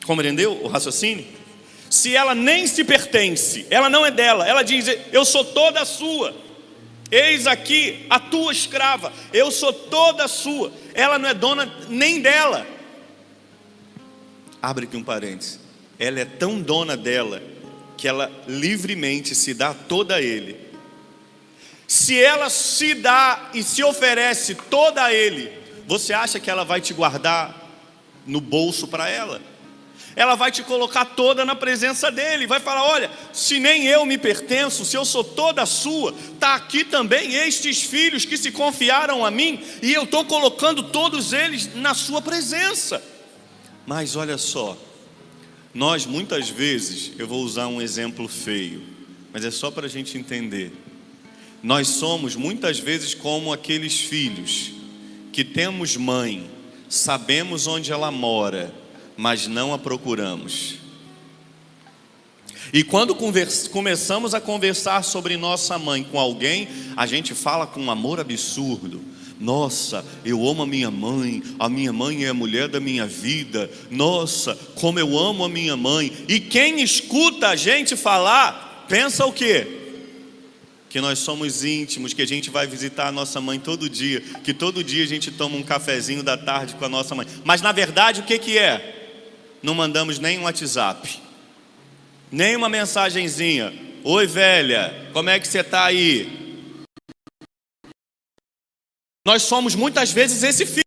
Compreendeu 0.05 0.64
o 0.64 0.69
raciocínio? 0.69 1.26
Se 1.91 2.17
ela 2.17 2.35
nem 2.35 2.67
se 2.67 2.83
pertence, 2.85 3.67
ela 3.71 3.91
não 3.91 4.05
é 4.05 4.11
dela, 4.11 4.49
ela 4.49 4.62
diz: 4.62 4.87
Eu 5.12 5.25
sou 5.25 5.45
toda 5.45 5.85
sua. 5.85 6.35
Eis 7.11 7.47
aqui 7.47 8.07
a 8.09 8.19
tua 8.19 8.50
escrava, 8.52 9.12
eu 9.35 9.50
sou 9.50 9.71
toda 9.71 10.26
sua, 10.26 10.73
ela 10.95 11.19
não 11.19 11.29
é 11.29 11.35
dona 11.35 11.71
nem 11.91 12.23
dela. 12.23 12.67
Abre 14.62 14.85
aqui 14.85 14.97
um 14.97 15.02
parênteses. 15.02 15.59
Ela 15.99 16.21
é 16.21 16.25
tão 16.25 16.61
dona 16.61 16.97
dela 16.97 17.42
que 17.97 18.07
ela 18.07 18.31
livremente 18.47 19.35
se 19.35 19.52
dá 19.52 19.75
toda 19.75 20.14
a 20.14 20.23
ele. 20.23 20.57
Se 21.88 22.19
ela 22.19 22.49
se 22.49 22.95
dá 22.95 23.50
e 23.52 23.62
se 23.62 23.83
oferece 23.83 24.54
toda 24.54 25.02
a 25.02 25.12
ele, 25.12 25.52
você 25.87 26.12
acha 26.12 26.38
que 26.38 26.49
ela 26.49 26.64
vai 26.64 26.81
te 26.81 26.95
guardar 26.95 27.54
no 28.25 28.40
bolso 28.40 28.87
para 28.87 29.09
ela? 29.09 29.40
ela 30.14 30.35
vai 30.35 30.50
te 30.50 30.62
colocar 30.62 31.04
toda 31.04 31.45
na 31.45 31.54
presença 31.54 32.11
dele, 32.11 32.47
vai 32.47 32.61
falar: 32.61 32.85
olha, 32.85 33.11
se 33.33 33.59
nem 33.59 33.87
eu 33.87 34.04
me 34.04 34.19
pertenço, 34.19 34.85
se 34.85 34.97
eu 34.97 35.04
sou 35.04 35.25
toda 35.25 35.64
sua, 35.66 36.14
está 36.35 36.54
aqui 36.54 36.85
também 36.85 37.35
estes 37.35 37.83
filhos 37.83 38.25
que 38.25 38.37
se 38.37 38.50
confiaram 38.50 39.25
a 39.25 39.31
mim, 39.31 39.62
e 39.81 39.92
eu 39.92 40.04
estou 40.04 40.25
colocando 40.25 40.83
todos 40.85 41.33
eles 41.33 41.75
na 41.75 41.95
sua 41.95 42.21
presença. 42.21 43.02
Mas 43.86 44.16
olha 44.16 44.38
só, 44.38 44.76
nós 45.74 46.06
muitas 46.06 46.48
vezes, 46.48 47.12
eu 47.18 47.26
vou 47.26 47.42
usar 47.42 47.66
um 47.66 47.80
exemplo 47.80 48.28
feio, 48.28 48.82
mas 49.32 49.44
é 49.44 49.50
só 49.50 49.70
para 49.70 49.86
a 49.86 49.90
gente 49.90 50.16
entender. 50.16 50.72
Nós 51.62 51.88
somos 51.88 52.36
muitas 52.36 52.78
vezes 52.78 53.14
como 53.14 53.52
aqueles 53.52 54.00
filhos 54.00 54.72
que 55.32 55.44
temos 55.44 55.96
mãe, 55.96 56.50
sabemos 56.88 57.66
onde 57.66 57.90
ela 57.90 58.10
mora, 58.10 58.72
mas 59.16 59.46
não 59.46 59.72
a 59.72 59.78
procuramos. 59.78 60.76
E 62.72 62.82
quando 62.82 63.14
começamos 63.70 64.34
a 64.34 64.40
conversar 64.40 65.02
sobre 65.04 65.36
nossa 65.36 65.78
mãe 65.78 66.02
com 66.02 66.18
alguém, 66.18 66.68
a 66.96 67.06
gente 67.06 67.34
fala 67.34 67.66
com 67.66 67.80
um 67.80 67.90
amor 67.90 68.18
absurdo. 68.18 69.02
Nossa, 69.42 70.04
eu 70.25 70.49
amo 70.49 70.62
a 70.62 70.66
minha 70.66 70.90
mãe, 70.90 71.42
a 71.58 71.68
minha 71.68 71.92
mãe 71.92 72.25
é 72.25 72.28
a 72.28 72.34
mulher 72.34 72.68
da 72.68 72.80
minha 72.80 73.06
vida. 73.06 73.70
Nossa, 73.90 74.54
como 74.75 74.99
eu 74.99 75.18
amo 75.18 75.44
a 75.44 75.49
minha 75.49 75.76
mãe. 75.76 76.12
E 76.28 76.40
quem 76.40 76.80
escuta 76.80 77.49
a 77.49 77.56
gente 77.56 77.96
falar, 77.96 78.87
pensa 78.88 79.26
o 79.26 79.32
quê? 79.32 79.66
Que 80.88 81.00
nós 81.00 81.18
somos 81.18 81.64
íntimos, 81.64 82.14
que 82.14 82.22
a 82.22 82.26
gente 82.26 82.49
vai 82.49 82.66
visitar 82.66 83.08
a 83.08 83.12
nossa 83.12 83.40
mãe 83.40 83.58
todo 83.58 83.90
dia, 83.90 84.20
que 84.42 84.54
todo 84.54 84.84
dia 84.84 85.04
a 85.04 85.08
gente 85.08 85.30
toma 85.30 85.56
um 85.56 85.62
cafezinho 85.62 86.22
da 86.22 86.37
tarde 86.37 86.75
com 86.76 86.84
a 86.84 86.88
nossa 86.88 87.14
mãe. 87.14 87.26
Mas 87.44 87.61
na 87.61 87.72
verdade, 87.72 88.20
o 88.20 88.25
que 88.25 88.38
que 88.38 88.56
é? 88.56 89.00
não 89.62 89.75
mandamos 89.75 90.18
nem 90.18 90.38
um 90.38 90.42
WhatsApp, 90.42 91.20
nem 92.30 92.56
uma 92.56 92.68
mensagenzinha. 92.68 93.72
Oi, 94.02 94.26
velha, 94.26 95.08
como 95.12 95.30
é 95.30 95.38
que 95.38 95.46
você 95.46 95.61
está 95.61 95.84
aí? 95.84 96.51
Nós 99.25 99.43
somos 99.43 99.75
muitas 99.75 100.11
vezes 100.11 100.43
esse 100.43 100.67
filho. 100.67 100.83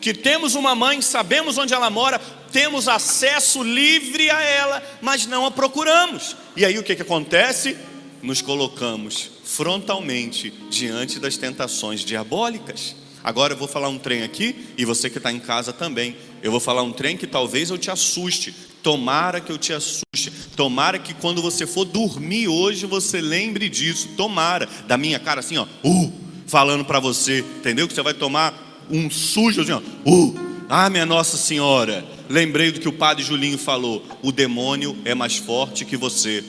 Que 0.00 0.12
temos 0.12 0.54
uma 0.54 0.74
mãe, 0.74 1.00
sabemos 1.00 1.56
onde 1.58 1.72
ela 1.72 1.88
mora, 1.88 2.18
temos 2.52 2.88
acesso 2.88 3.62
livre 3.62 4.28
a 4.30 4.42
ela, 4.42 4.82
mas 5.00 5.26
não 5.26 5.46
a 5.46 5.50
procuramos. 5.50 6.36
E 6.56 6.64
aí 6.64 6.78
o 6.78 6.82
que, 6.82 6.96
que 6.96 7.02
acontece? 7.02 7.76
Nos 8.20 8.42
colocamos 8.42 9.30
frontalmente 9.44 10.50
diante 10.68 11.18
das 11.18 11.36
tentações 11.36 12.00
diabólicas. 12.00 12.96
Agora 13.24 13.54
eu 13.54 13.56
vou 13.56 13.68
falar 13.68 13.88
um 13.88 13.98
trem 13.98 14.22
aqui 14.22 14.74
e 14.76 14.84
você 14.84 15.08
que 15.08 15.18
está 15.18 15.32
em 15.32 15.38
casa 15.38 15.72
também. 15.72 16.16
Eu 16.42 16.50
vou 16.50 16.60
falar 16.60 16.82
um 16.82 16.92
trem 16.92 17.16
que 17.16 17.26
talvez 17.26 17.70
eu 17.70 17.78
te 17.78 17.90
assuste. 17.90 18.54
Tomara 18.82 19.40
que 19.40 19.52
eu 19.52 19.58
te 19.58 19.72
assuste. 19.72 20.30
Tomara 20.56 20.98
que 20.98 21.14
quando 21.14 21.40
você 21.40 21.66
for 21.66 21.84
dormir 21.84 22.48
hoje 22.48 22.86
você 22.86 23.20
lembre 23.20 23.68
disso. 23.68 24.08
Tomara. 24.16 24.68
Da 24.86 24.98
minha 24.98 25.18
cara 25.18 25.40
assim, 25.40 25.56
ó. 25.56 25.66
Uh, 25.84 26.12
falando 26.46 26.84
para 26.84 26.98
você. 26.98 27.40
Entendeu? 27.40 27.86
Que 27.86 27.94
você 27.94 28.02
vai 28.02 28.14
tomar 28.14 28.82
um 28.90 29.08
sujo 29.10 29.62
assim, 29.62 29.72
ó. 29.72 29.80
Uh, 30.04 30.34
ah, 30.68 30.90
minha 30.90 31.06
Nossa 31.06 31.36
Senhora. 31.36 32.04
Lembrei 32.28 32.72
do 32.72 32.80
que 32.80 32.88
o 32.88 32.92
padre 32.92 33.22
Julinho 33.22 33.58
falou. 33.58 34.04
O 34.22 34.32
demônio 34.32 34.96
é 35.04 35.14
mais 35.14 35.36
forte 35.36 35.84
que 35.84 35.96
você. 35.96 36.42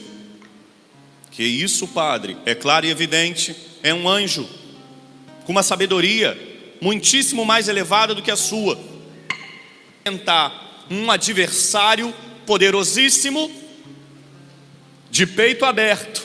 Que 1.30 1.44
isso, 1.44 1.88
padre? 1.88 2.38
É 2.46 2.56
claro 2.56 2.86
e 2.86 2.90
evidente. 2.90 3.56
É 3.84 3.94
um 3.94 4.08
anjo 4.08 4.48
com 5.46 5.52
uma 5.52 5.64
sabedoria 5.64 6.38
muitíssimo 6.82 7.46
mais 7.46 7.68
elevada 7.68 8.16
do 8.16 8.22
que 8.22 8.32
a 8.32 8.36
sua. 8.36 8.80
Tentar 10.04 10.73
um 10.90 11.10
adversário 11.10 12.14
poderosíssimo, 12.46 13.52
de 15.10 15.28
peito 15.28 15.66
aberto, 15.66 16.24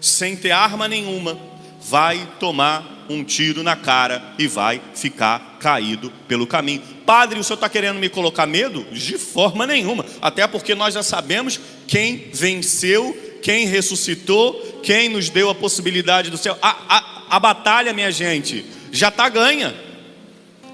sem 0.00 0.36
ter 0.36 0.50
arma 0.50 0.88
nenhuma, 0.88 1.38
vai 1.80 2.28
tomar 2.38 3.06
um 3.08 3.24
tiro 3.24 3.62
na 3.62 3.74
cara 3.74 4.34
e 4.38 4.46
vai 4.46 4.80
ficar 4.94 5.56
caído 5.58 6.12
pelo 6.26 6.46
caminho. 6.46 6.82
Padre, 7.06 7.38
o 7.38 7.44
senhor 7.44 7.54
está 7.54 7.68
querendo 7.68 7.98
me 7.98 8.08
colocar 8.08 8.46
medo? 8.46 8.84
De 8.92 9.16
forma 9.16 9.66
nenhuma, 9.66 10.04
até 10.20 10.46
porque 10.46 10.74
nós 10.74 10.94
já 10.94 11.02
sabemos 11.02 11.58
quem 11.86 12.30
venceu, 12.32 13.16
quem 13.42 13.66
ressuscitou, 13.66 14.80
quem 14.82 15.08
nos 15.08 15.30
deu 15.30 15.48
a 15.48 15.54
possibilidade 15.54 16.30
do 16.30 16.36
céu. 16.36 16.58
A, 16.60 16.76
a, 16.88 17.36
a 17.36 17.40
batalha, 17.40 17.92
minha 17.92 18.12
gente, 18.12 18.64
já 18.92 19.08
está 19.08 19.28
ganha, 19.28 19.74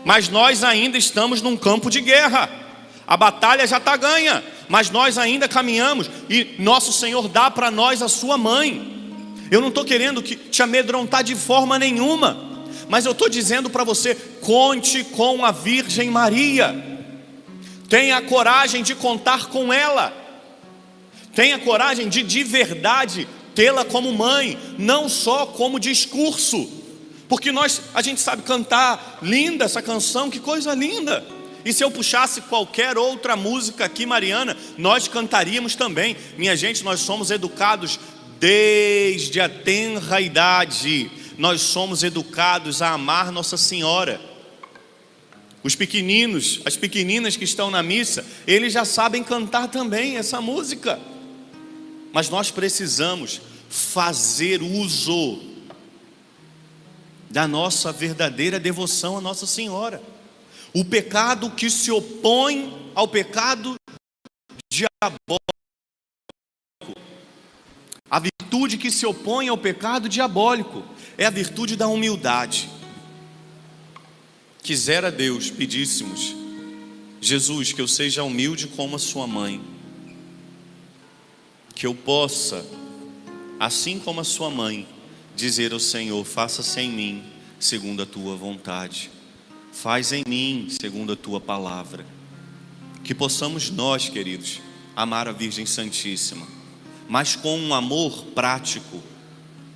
mas 0.05 0.29
nós 0.29 0.65
ainda 0.65 0.99
estamos 0.99 1.41
num 1.41 1.57
campo 1.57 1.89
de 1.89 2.01
guerra. 2.01 2.64
A 3.07 3.17
batalha 3.17 3.67
já 3.67 3.77
está 3.77 3.97
ganha, 3.97 4.43
mas 4.69 4.91
nós 4.91 5.19
ainda 5.19 5.47
caminhamos 5.49 6.11
e 6.29 6.55
nosso 6.59 6.93
Senhor 6.93 7.29
dá 7.29 7.51
para 7.51 7.71
nós 7.71 8.01
a 8.03 8.09
sua 8.09 8.39
mãe. 8.39 8.93
Eu 9.51 9.61
não 9.61 9.69
estou 9.69 9.85
querendo 9.85 10.23
que 10.23 10.37
te 10.37 10.63
amedrontar 10.63 11.23
de 11.23 11.35
forma 11.35 11.79
nenhuma, 11.79 12.37
mas 12.89 13.05
eu 13.05 13.13
estou 13.13 13.29
dizendo 13.29 13.69
para 13.69 13.85
você: 13.85 14.15
conte 14.41 15.05
com 15.05 15.45
a 15.45 15.51
Virgem 15.51 16.11
Maria, 16.11 16.75
tenha 17.89 18.21
coragem 18.23 18.83
de 18.83 18.95
contar 18.95 19.47
com 19.47 19.73
ela, 19.73 20.13
tenha 21.35 21.59
coragem 21.59 22.09
de 22.09 22.23
de 22.23 22.43
verdade 22.43 23.29
tê-la 23.55 23.85
como 23.85 24.13
mãe, 24.13 24.59
não 24.79 25.09
só 25.09 25.47
como 25.47 25.79
discurso, 25.79 26.69
porque 27.29 27.53
nós, 27.53 27.81
a 27.95 28.03
gente 28.03 28.21
sabe 28.21 28.43
cantar 28.43 29.19
linda 29.23 29.65
essa 29.65 29.81
canção, 29.81 30.31
que 30.31 30.41
coisa 30.41 30.75
linda. 30.75 31.25
E 31.65 31.73
se 31.73 31.83
eu 31.83 31.91
puxasse 31.91 32.43
qualquer 32.43 32.99
outra 32.99 33.37
música 33.37 33.85
aqui, 33.85 34.05
Mariana, 34.05 34.57
nós 34.77 35.09
cantaríamos 35.09 35.75
também. 35.75 36.17
Minha 36.37 36.55
gente, 36.55 36.85
nós 36.85 37.01
somos 37.01 37.31
educados 37.31 37.99
Desde 38.45 39.41
a 39.41 39.49
tenra 39.49 40.21
idade, 40.21 41.11
nós 41.39 41.63
somos 41.63 42.03
educados 42.03 42.83
a 42.83 42.91
amar 42.91 43.33
Nossa 43.33 43.57
Senhora. 43.57 44.21
Os 45.63 45.75
pequeninos, 45.75 46.61
as 46.67 46.77
pequeninas 46.77 47.37
que 47.39 47.45
estão 47.45 47.71
na 47.71 47.83
missa, 47.83 48.23
eles 48.47 48.73
já 48.73 48.85
sabem 48.85 49.25
cantar 49.25 49.69
também 49.69 50.19
essa 50.19 50.43
música. 50.43 51.01
Mas 52.13 52.29
nós 52.29 52.51
precisamos 52.51 53.41
fazer 53.71 54.61
uso 54.63 55.41
da 57.31 57.49
nossa 57.49 57.91
verdadeira 57.93 58.61
devoção 58.61 59.17
a 59.17 59.23
Nossa 59.23 59.47
Senhora. 59.47 60.03
O 60.75 60.85
pecado 60.85 61.51
que 61.53 61.71
se 61.71 61.93
opõe 61.93 62.91
ao 62.97 63.07
pecado 63.07 63.77
diabólico. 64.73 65.39
A 68.11 68.19
virtude 68.19 68.77
que 68.77 68.91
se 68.91 69.07
opõe 69.07 69.49
ao 69.49 69.57
pecado 69.57 70.09
diabólico 70.09 70.83
é 71.17 71.27
a 71.27 71.31
virtude 71.31 71.77
da 71.77 71.87
humildade. 71.87 72.69
Quisera 74.65 75.13
Deus, 75.13 75.51
pedíssemos, 75.51 76.35
Jesus, 77.21 77.73
que 77.73 77.81
eu 77.81 77.87
seja 77.87 78.25
humilde 78.25 78.67
como 78.67 78.97
a 78.97 78.99
sua 78.99 79.27
mãe, 79.27 79.63
que 81.75 81.87
eu 81.87 81.95
possa, 81.95 82.67
assim 83.61 84.01
como 84.01 84.21
a 84.21 84.25
sua 84.25 84.51
mãe, 84.51 84.89
dizer 85.37 85.73
ao 85.73 85.81
Senhor: 85.81 86.25
faça-se 86.25 86.81
em 86.81 86.91
mim 86.91 87.25
segundo 87.61 88.03
a 88.03 88.07
tua 88.07 88.37
vontade, 88.37 89.11
faz 89.75 90.13
em 90.13 90.23
mim 90.27 90.69
segundo 90.71 91.13
a 91.13 91.17
tua 91.17 91.41
palavra. 91.41 92.07
Que 93.03 93.15
possamos 93.15 93.71
nós, 93.71 94.09
queridos, 94.09 94.63
amar 94.97 95.29
a 95.29 95.33
Virgem 95.33 95.67
Santíssima 95.67 96.65
mas 97.09 97.37
com 97.37 97.59
um 97.59 97.75
amor 97.75 98.25
prático, 98.35 99.03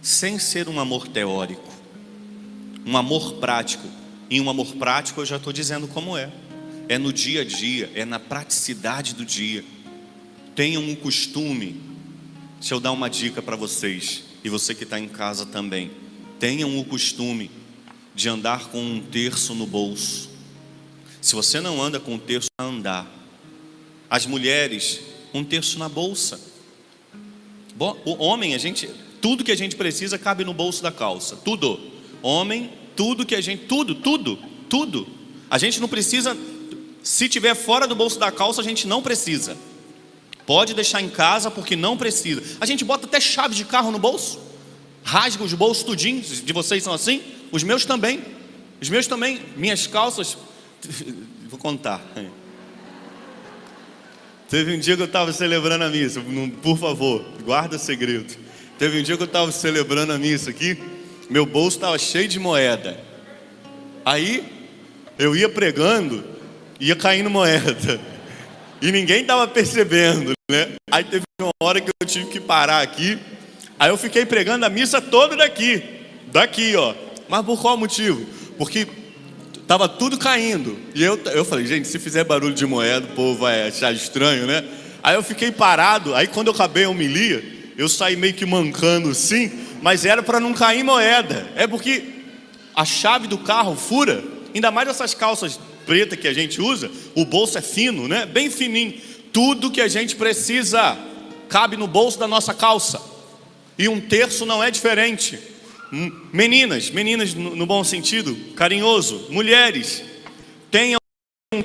sem 0.00 0.38
ser 0.38 0.68
um 0.68 0.80
amor 0.80 1.08
teórico. 1.08 1.68
Um 2.86 2.96
amor 2.96 3.34
prático. 3.34 3.86
E 4.30 4.40
um 4.40 4.48
amor 4.48 4.74
prático 4.76 5.20
eu 5.20 5.26
já 5.26 5.36
estou 5.36 5.52
dizendo 5.52 5.86
como 5.88 6.16
é. 6.16 6.30
É 6.88 6.96
no 6.98 7.12
dia 7.12 7.42
a 7.42 7.44
dia, 7.44 7.90
é 7.94 8.04
na 8.04 8.18
praticidade 8.18 9.14
do 9.14 9.24
dia. 9.24 9.64
Tenham 10.54 10.82
um 10.82 10.94
costume. 10.94 11.80
Deixa 12.58 12.74
eu 12.74 12.80
dar 12.80 12.92
uma 12.92 13.08
dica 13.08 13.40
para 13.40 13.56
vocês, 13.56 14.24
e 14.42 14.48
você 14.48 14.74
que 14.74 14.84
está 14.84 14.98
em 14.98 15.08
casa 15.08 15.46
também. 15.46 15.90
Tenham 16.40 16.78
o 16.78 16.84
costume 16.84 17.50
de 18.18 18.28
andar 18.28 18.66
com 18.70 18.82
um 18.82 19.00
terço 19.00 19.54
no 19.54 19.64
bolso. 19.64 20.28
Se 21.22 21.36
você 21.36 21.60
não 21.60 21.80
anda 21.80 22.00
com 22.00 22.14
um 22.14 22.18
terço, 22.18 22.48
andar. 22.58 23.08
As 24.10 24.26
mulheres, 24.26 25.00
um 25.32 25.44
terço 25.44 25.78
na 25.78 25.88
bolsa. 25.88 26.40
O 28.04 28.24
homem, 28.24 28.56
a 28.56 28.58
gente, 28.58 28.90
tudo 29.22 29.44
que 29.44 29.52
a 29.52 29.56
gente 29.56 29.76
precisa 29.76 30.18
cabe 30.18 30.44
no 30.44 30.52
bolso 30.52 30.82
da 30.82 30.90
calça, 30.90 31.36
tudo. 31.36 31.78
Homem, 32.20 32.72
tudo 32.96 33.24
que 33.24 33.36
a 33.36 33.40
gente, 33.40 33.66
tudo, 33.66 33.94
tudo, 33.94 34.36
tudo. 34.68 35.06
A 35.48 35.56
gente 35.56 35.80
não 35.80 35.86
precisa, 35.86 36.36
se 37.04 37.28
tiver 37.28 37.54
fora 37.54 37.86
do 37.86 37.94
bolso 37.94 38.18
da 38.18 38.32
calça, 38.32 38.60
a 38.60 38.64
gente 38.64 38.88
não 38.88 39.00
precisa. 39.00 39.56
Pode 40.44 40.74
deixar 40.74 41.00
em 41.00 41.08
casa 41.08 41.52
porque 41.52 41.76
não 41.76 41.96
precisa. 41.96 42.42
A 42.60 42.66
gente 42.66 42.84
bota 42.84 43.06
até 43.06 43.20
chave 43.20 43.54
de 43.54 43.64
carro 43.64 43.92
no 43.92 43.98
bolso, 44.00 44.40
rasga 45.04 45.44
os 45.44 45.52
bolsos 45.52 45.84
tudinho. 45.84 46.20
De 46.20 46.52
vocês 46.52 46.82
são 46.82 46.92
assim? 46.92 47.37
Os 47.50 47.62
meus 47.62 47.84
também. 47.84 48.22
Os 48.80 48.88
meus 48.88 49.06
também. 49.06 49.40
Minhas 49.56 49.86
calças. 49.86 50.36
Vou 51.48 51.58
contar. 51.58 52.02
Teve 54.48 54.74
um 54.74 54.78
dia 54.78 54.96
que 54.96 55.02
eu 55.02 55.06
estava 55.06 55.30
celebrando 55.32 55.84
a 55.84 55.90
missa, 55.90 56.22
por 56.62 56.78
favor, 56.78 57.22
guarda 57.44 57.78
segredo. 57.78 58.34
Teve 58.78 59.00
um 59.00 59.02
dia 59.02 59.16
que 59.16 59.22
eu 59.22 59.26
estava 59.26 59.52
celebrando 59.52 60.12
a 60.12 60.18
missa 60.18 60.48
aqui, 60.48 60.78
meu 61.28 61.44
bolso 61.44 61.76
estava 61.76 61.98
cheio 61.98 62.26
de 62.26 62.38
moeda. 62.38 62.98
Aí 64.04 64.42
eu 65.18 65.36
ia 65.36 65.50
pregando, 65.50 66.24
ia 66.80 66.96
caindo 66.96 67.30
moeda. 67.30 68.00
E 68.80 68.92
ninguém 68.92 69.22
estava 69.22 69.48
percebendo, 69.48 70.34
né? 70.48 70.68
Aí 70.88 71.02
teve 71.02 71.24
uma 71.40 71.50
hora 71.60 71.80
que 71.80 71.90
eu 72.00 72.06
tive 72.06 72.26
que 72.26 72.38
parar 72.38 72.80
aqui. 72.80 73.18
Aí 73.76 73.90
eu 73.90 73.96
fiquei 73.96 74.24
pregando 74.24 74.64
a 74.64 74.68
missa 74.68 75.00
toda 75.00 75.36
daqui. 75.36 75.82
Daqui, 76.28 76.76
ó. 76.76 76.94
Mas 77.28 77.44
por 77.44 77.60
qual 77.60 77.76
motivo? 77.76 78.24
Porque 78.56 78.86
Tava 79.68 79.86
tudo 79.86 80.16
caindo. 80.16 80.78
E 80.94 81.04
eu, 81.04 81.20
eu 81.26 81.44
falei, 81.44 81.66
gente, 81.66 81.86
se 81.86 81.98
fizer 81.98 82.24
barulho 82.24 82.54
de 82.54 82.64
moeda, 82.64 83.06
o 83.06 83.14
povo 83.14 83.40
vai 83.40 83.68
achar 83.68 83.92
estranho, 83.92 84.46
né? 84.46 84.64
Aí 85.02 85.14
eu 85.14 85.22
fiquei 85.22 85.52
parado. 85.52 86.14
Aí 86.14 86.26
quando 86.26 86.46
eu 86.46 86.54
acabei 86.54 86.84
a 86.84 86.88
homilia, 86.88 87.44
eu 87.76 87.86
saí 87.86 88.16
meio 88.16 88.32
que 88.32 88.46
mancando 88.46 89.10
assim, 89.10 89.52
mas 89.82 90.06
era 90.06 90.22
para 90.22 90.40
não 90.40 90.54
cair 90.54 90.82
moeda. 90.82 91.52
É 91.54 91.66
porque 91.66 92.02
a 92.74 92.86
chave 92.86 93.26
do 93.26 93.36
carro 93.36 93.76
fura, 93.76 94.24
ainda 94.54 94.70
mais 94.70 94.88
essas 94.88 95.12
calças 95.12 95.60
pretas 95.84 96.18
que 96.18 96.26
a 96.26 96.32
gente 96.32 96.62
usa, 96.62 96.90
o 97.14 97.26
bolso 97.26 97.58
é 97.58 97.62
fino, 97.62 98.08
né? 98.08 98.24
Bem 98.24 98.50
fininho. 98.50 98.94
Tudo 99.34 99.70
que 99.70 99.82
a 99.82 99.88
gente 99.88 100.16
precisa 100.16 100.96
cabe 101.46 101.76
no 101.76 101.86
bolso 101.86 102.18
da 102.18 102.26
nossa 102.26 102.54
calça. 102.54 102.98
E 103.78 103.86
um 103.86 104.00
terço 104.00 104.46
não 104.46 104.64
é 104.64 104.70
diferente. 104.70 105.38
Meninas, 105.90 106.90
meninas 106.90 107.32
no, 107.34 107.64
bom 107.66 107.82
sentido, 107.82 108.36
carinhoso, 108.54 109.26
mulheres, 109.30 110.04
tenham 110.70 110.98
um 111.54 111.62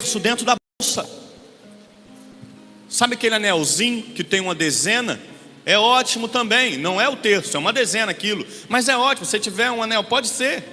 terço 0.00 0.20
dentro 0.20 0.44
da 0.44 0.54
bolsa. 0.80 1.08
Sabe 2.88 3.14
aquele 3.14 3.34
anelzinho 3.34 4.02
que 4.14 4.22
tem 4.22 4.40
uma 4.40 4.54
dezena? 4.54 5.20
É 5.66 5.78
ótimo 5.78 6.28
também, 6.28 6.76
não 6.78 7.00
é 7.00 7.08
o 7.08 7.16
terço, 7.16 7.56
é 7.56 7.60
uma 7.60 7.72
dezena 7.72 8.10
aquilo, 8.10 8.46
mas 8.68 8.88
é 8.88 8.96
ótimo. 8.96 9.26
Se 9.26 9.38
tiver 9.38 9.70
um 9.70 9.82
anel, 9.82 10.04
pode 10.04 10.28
ser. 10.28 10.64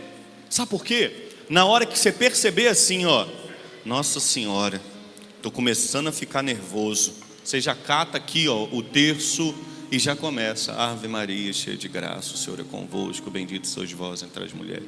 Sabe 0.50 0.69
por 0.69 0.84
quê? 0.84 1.30
Na 1.50 1.65
hora 1.65 1.86
que 1.86 1.97
você 1.97 2.12
perceber 2.12 2.67
assim, 2.67 3.06
ó, 3.06 3.26
Nossa 3.86 4.19
Senhora, 4.19 4.82
estou 5.36 5.52
começando 5.52 6.08
a 6.08 6.12
ficar 6.12 6.41
nervoso. 6.41 7.15
Você 7.43 7.60
já 7.62 7.73
cata 7.73 8.17
aqui, 8.17 8.47
ó, 8.47 8.63
o 8.71 8.84
terço 8.84 9.56
e 9.89 9.97
já 10.00 10.15
começa, 10.15 10.73
Ave 10.73 11.08
Maria, 11.08 11.54
cheia 11.54 11.78
de 11.78 11.88
graça, 11.88 12.34
o 12.34 12.38
Senhor 12.38 12.60
é 12.60 12.63
convosco, 12.63 13.32
bendito 13.32 13.67
sois 13.67 13.91
vós 13.91 14.21
entre 14.21 14.43
as 14.43 14.52
mulheres. 14.52 14.88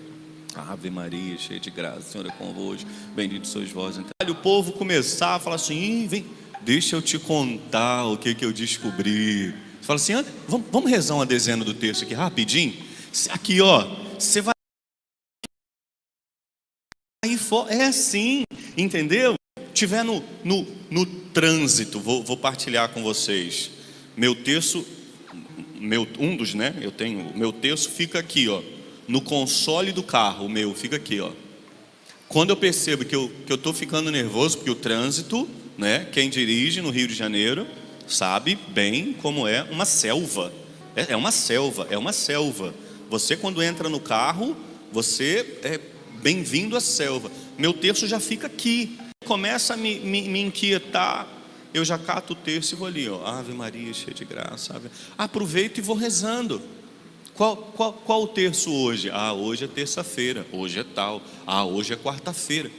Ave 0.55 0.89
Maria, 0.89 1.37
cheia 1.37 1.59
de 1.59 1.69
graça, 1.69 1.99
o 1.99 2.11
Senhor 2.11 2.27
é 2.27 2.31
convosco, 2.31 2.89
bendito 3.15 3.47
sois 3.47 3.71
vós 3.71 3.97
entre 3.97 4.11
as 4.21 4.29
O 4.29 4.35
povo 4.35 4.73
começar 4.73 5.35
a 5.35 5.39
falar 5.39 5.55
assim, 5.55 6.05
vem, 6.05 6.25
deixa 6.61 6.95
eu 6.95 7.01
te 7.01 7.17
contar 7.17 8.05
o 8.05 8.17
que, 8.17 8.35
que 8.35 8.43
eu 8.43 8.51
descobri. 8.51 9.53
Você 9.79 9.87
fala 9.87 9.95
assim, 9.95 10.13
vamos, 10.47 10.67
vamos 10.69 10.89
rezar 10.89 11.15
uma 11.15 11.25
dezena 11.25 11.63
do 11.63 11.73
texto 11.73 12.03
aqui 12.03 12.13
rapidinho? 12.13 12.75
Aqui, 13.29 13.61
ó, 13.61 13.87
você 14.17 14.41
vai 14.41 14.53
aí 17.23 17.37
fora, 17.37 17.73
é 17.73 17.85
assim, 17.85 18.43
entendeu? 18.75 19.35
Tiver 19.73 20.03
no, 20.03 20.21
no, 20.43 20.67
no 20.91 21.05
trânsito, 21.05 22.01
vou, 22.01 22.21
vou 22.21 22.35
partilhar 22.35 22.89
com 22.89 23.01
vocês. 23.01 23.78
Meu 24.19 24.35
terço, 24.35 24.85
meu, 25.79 26.05
um 26.19 26.35
dos, 26.35 26.53
né? 26.53 26.75
Eu 26.81 26.91
tenho, 26.91 27.31
meu 27.37 27.53
terço 27.53 27.89
fica 27.89 28.19
aqui, 28.19 28.49
ó, 28.49 28.61
no 29.07 29.21
console 29.21 29.93
do 29.93 30.03
carro, 30.03 30.45
o 30.45 30.49
meu 30.49 30.75
fica 30.75 30.97
aqui, 30.97 31.21
ó. 31.21 31.31
Quando 32.27 32.49
eu 32.49 32.57
percebo 32.57 33.05
que 33.05 33.15
eu 33.15 33.31
que 33.47 33.53
eu 33.53 33.57
tô 33.57 33.71
ficando 33.71 34.11
nervoso 34.11 34.57
porque 34.57 34.69
o 34.69 34.75
trânsito, 34.75 35.47
né? 35.77 36.05
Quem 36.11 36.29
dirige 36.29 36.81
no 36.81 36.89
Rio 36.89 37.07
de 37.07 37.13
Janeiro 37.13 37.65
sabe 38.09 38.59
bem 38.67 39.13
como 39.13 39.47
é 39.47 39.63
uma 39.63 39.85
selva. 39.85 40.51
É, 40.97 41.13
é 41.13 41.15
uma 41.15 41.31
selva, 41.31 41.87
é 41.89 41.97
uma 41.97 42.11
selva. 42.11 42.75
Você, 43.09 43.37
quando 43.37 43.63
entra 43.63 43.87
no 43.87 44.01
carro, 44.01 44.53
você 44.91 45.59
é 45.63 45.79
bem-vindo 46.21 46.75
à 46.75 46.81
selva. 46.81 47.31
Meu 47.57 47.71
terço 47.71 48.05
já 48.05 48.19
fica 48.19 48.47
aqui. 48.47 48.99
Começa 49.25 49.75
a 49.75 49.77
me, 49.77 49.97
me, 49.97 50.23
me 50.23 50.41
inquietar. 50.41 51.38
Eu 51.73 51.85
já 51.85 51.97
cato 51.97 52.33
o 52.33 52.35
terço 52.35 52.73
e 52.73 52.77
vou 52.77 52.87
ali, 52.87 53.07
ó. 53.09 53.25
Ave 53.25 53.53
Maria, 53.53 53.93
cheia 53.93 54.13
de 54.13 54.25
graça. 54.25 54.75
Ave... 54.75 54.89
Aproveito 55.17 55.77
e 55.77 55.81
vou 55.81 55.95
rezando. 55.95 56.61
Qual, 57.35 57.55
qual, 57.55 57.93
qual 57.93 58.23
o 58.23 58.27
terço 58.27 58.71
hoje? 58.71 59.09
Ah, 59.11 59.33
hoje 59.33 59.65
é 59.65 59.67
terça-feira. 59.67 60.45
Hoje 60.51 60.79
é 60.79 60.83
tal. 60.83 61.21
Ah, 61.45 61.63
hoje 61.63 61.93
é 61.93 61.95
quarta-feira. 61.95 62.71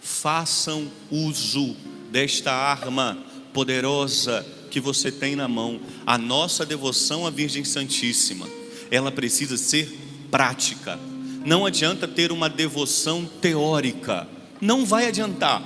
Façam 0.00 0.90
uso 1.10 1.76
desta 2.10 2.52
arma 2.52 3.18
poderosa 3.52 4.46
que 4.70 4.80
você 4.80 5.10
tem 5.10 5.34
na 5.34 5.48
mão. 5.48 5.80
A 6.06 6.16
nossa 6.16 6.64
devoção 6.64 7.26
à 7.26 7.30
Virgem 7.30 7.64
Santíssima, 7.64 8.48
ela 8.90 9.10
precisa 9.10 9.56
ser 9.56 9.98
prática. 10.30 10.98
Não 11.44 11.66
adianta 11.66 12.06
ter 12.06 12.30
uma 12.30 12.48
devoção 12.48 13.24
teórica. 13.24 14.28
Não 14.60 14.86
vai 14.86 15.06
adiantar. 15.06 15.62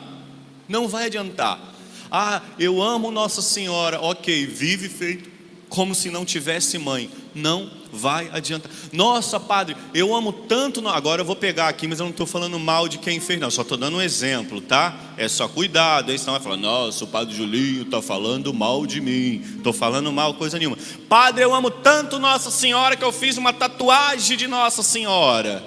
Não 0.69 0.89
vai 0.89 1.07
adiantar. 1.07 1.72
Ah, 2.15 2.43
eu 2.59 2.83
amo 2.83 3.11
Nossa 3.11 3.41
Senhora. 3.41 3.99
Ok, 4.03 4.45
vive 4.47 4.87
feito 4.87 5.31
como 5.71 5.95
se 5.95 6.11
não 6.11 6.27
tivesse 6.27 6.77
mãe. 6.77 7.09
Não 7.35 7.71
vai 7.91 8.29
adiantar. 8.31 8.71
Nossa, 8.93 9.41
padre, 9.41 9.75
eu 9.95 10.15
amo 10.15 10.31
tanto. 10.31 10.87
Agora 10.87 11.23
eu 11.23 11.25
vou 11.25 11.35
pegar 11.35 11.69
aqui, 11.69 11.89
mas 11.89 11.99
eu 11.99 12.05
não 12.05 12.11
estou 12.11 12.27
falando 12.27 12.59
mal 12.59 12.87
de 12.87 12.99
quem 12.99 13.19
fez, 13.19 13.41
não. 13.41 13.51
Só 13.51 13.63
estou 13.63 13.79
dando 13.79 13.97
um 13.97 14.03
exemplo, 14.03 14.61
tá? 14.61 14.95
É 15.17 15.27
só 15.27 15.49
cuidado. 15.49 16.11
Aí 16.11 16.19
senão 16.19 16.35
vai 16.35 16.43
falar, 16.43 16.59
nossa, 16.59 17.05
o 17.05 17.07
padre 17.07 17.35
Julinho 17.35 17.85
está 17.85 18.03
falando 18.03 18.53
mal 18.53 18.87
de 18.87 19.01
mim. 19.01 19.43
Estou 19.57 19.73
falando 19.73 20.13
mal 20.13 20.35
coisa 20.35 20.59
nenhuma. 20.59 20.77
Padre, 21.09 21.45
eu 21.45 21.55
amo 21.55 21.71
tanto 21.71 22.19
Nossa 22.19 22.51
Senhora 22.51 22.95
que 22.95 23.05
eu 23.05 23.13
fiz 23.13 23.39
uma 23.39 23.55
tatuagem 23.55 24.37
de 24.37 24.47
Nossa 24.47 24.83
Senhora. 24.83 25.65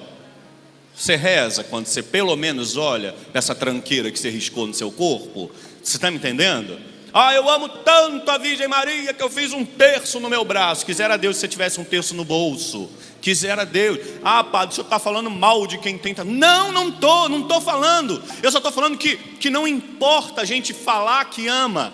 Você 0.96 1.16
reza 1.16 1.64
quando 1.64 1.88
você 1.88 2.02
pelo 2.02 2.36
menos 2.36 2.78
olha 2.78 3.14
essa 3.34 3.54
tranqueira 3.54 4.10
que 4.10 4.18
você 4.18 4.30
riscou 4.30 4.66
no 4.66 4.74
seu 4.74 4.92
corpo? 4.92 5.52
Você 5.84 5.98
está 5.98 6.10
me 6.10 6.18
entendendo? 6.18 6.80
Ah, 7.14 7.34
eu 7.34 7.50
amo 7.50 7.70
tanto 7.70 8.30
a 8.30 8.38
Virgem 8.38 8.68
Maria 8.68 9.14
que 9.14 9.24
eu 9.24 9.30
fiz 9.30 9.54
um 9.54 9.64
terço 9.64 10.20
no 10.20 10.30
meu 10.30 10.44
braço. 10.44 10.86
Quisera 10.86 11.18
Deus 11.18 11.38
se 11.38 11.42
você 11.42 11.48
tivesse 11.48 11.80
um 11.80 11.84
terço 11.86 12.14
no 12.14 12.26
bolso. 12.26 12.90
Quisera 13.22 13.66
Deus. 13.66 14.00
Ah, 14.24 14.44
padre, 14.44 14.74
o 14.74 14.76
senhor 14.76 14.86
está 14.86 15.00
falando 15.00 15.30
mal 15.30 15.66
de 15.66 15.78
quem 15.78 15.98
tenta. 15.98 16.26
Não, 16.26 16.74
não 16.74 16.90
estou, 16.90 17.30
não 17.30 17.42
estou 17.42 17.62
falando. 17.62 18.22
Eu 18.44 18.52
só 18.52 18.58
estou 18.58 18.72
falando 18.72 18.98
que, 18.98 19.16
que 19.16 19.50
não 19.50 19.66
importa 19.66 20.42
a 20.42 20.46
gente 20.46 20.74
falar 20.74 21.24
que 21.26 21.48
ama. 21.48 21.94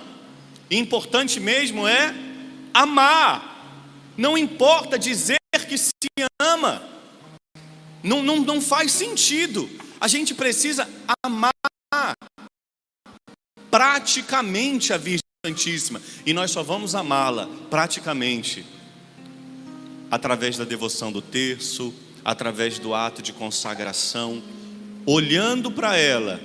Importante 0.71 1.39
mesmo 1.39 1.87
é 1.87 2.15
amar. 2.73 4.13
Não 4.17 4.37
importa 4.37 4.97
dizer 4.97 5.37
que 5.67 5.77
se 5.77 5.91
ama. 6.41 6.81
Não, 8.03 8.23
não, 8.23 8.39
não 8.39 8.61
faz 8.61 8.91
sentido. 8.91 9.69
A 9.99 10.07
gente 10.07 10.33
precisa 10.33 10.89
amar 11.23 11.51
praticamente 13.69 14.91
a 14.93 14.97
Virgem 14.97 15.21
Santíssima. 15.45 16.01
E 16.25 16.33
nós 16.33 16.51
só 16.51 16.61
vamos 16.61 16.93
amá-la 16.93 17.47
praticamente 17.69 18.65
através 20.09 20.57
da 20.57 20.65
devoção 20.65 21.11
do 21.11 21.21
terço, 21.21 21.93
através 22.23 22.77
do 22.77 22.93
ato 22.93 23.21
de 23.21 23.31
consagração, 23.31 24.43
olhando 25.05 25.71
para 25.71 25.95
ela 25.95 26.39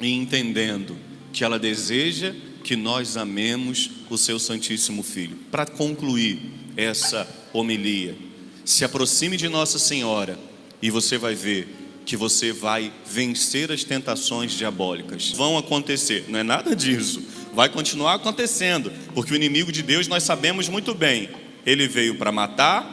e 0.00 0.12
entendendo 0.12 0.96
que 1.32 1.42
ela 1.42 1.58
deseja 1.58 2.34
que 2.62 2.76
nós 2.76 3.16
amemos 3.16 3.90
o 4.08 4.16
seu 4.16 4.38
Santíssimo 4.38 5.02
Filho. 5.02 5.36
Para 5.50 5.66
concluir 5.66 6.40
essa 6.76 7.28
homilia, 7.52 8.16
se 8.64 8.84
aproxime 8.84 9.36
de 9.36 9.48
Nossa 9.48 9.78
Senhora 9.78 10.38
e 10.84 10.90
você 10.90 11.16
vai 11.16 11.34
ver 11.34 11.66
que 12.04 12.14
você 12.14 12.52
vai 12.52 12.92
vencer 13.06 13.72
as 13.72 13.82
tentações 13.84 14.52
diabólicas. 14.52 15.30
Vão 15.30 15.56
acontecer, 15.56 16.26
não 16.28 16.40
é 16.40 16.42
nada 16.42 16.76
disso. 16.76 17.22
Vai 17.54 17.70
continuar 17.70 18.12
acontecendo, 18.12 18.92
porque 19.14 19.32
o 19.32 19.34
inimigo 19.34 19.72
de 19.72 19.82
Deus 19.82 20.06
nós 20.08 20.24
sabemos 20.24 20.68
muito 20.68 20.94
bem. 20.94 21.30
Ele 21.64 21.88
veio 21.88 22.16
para 22.16 22.30
matar, 22.30 22.86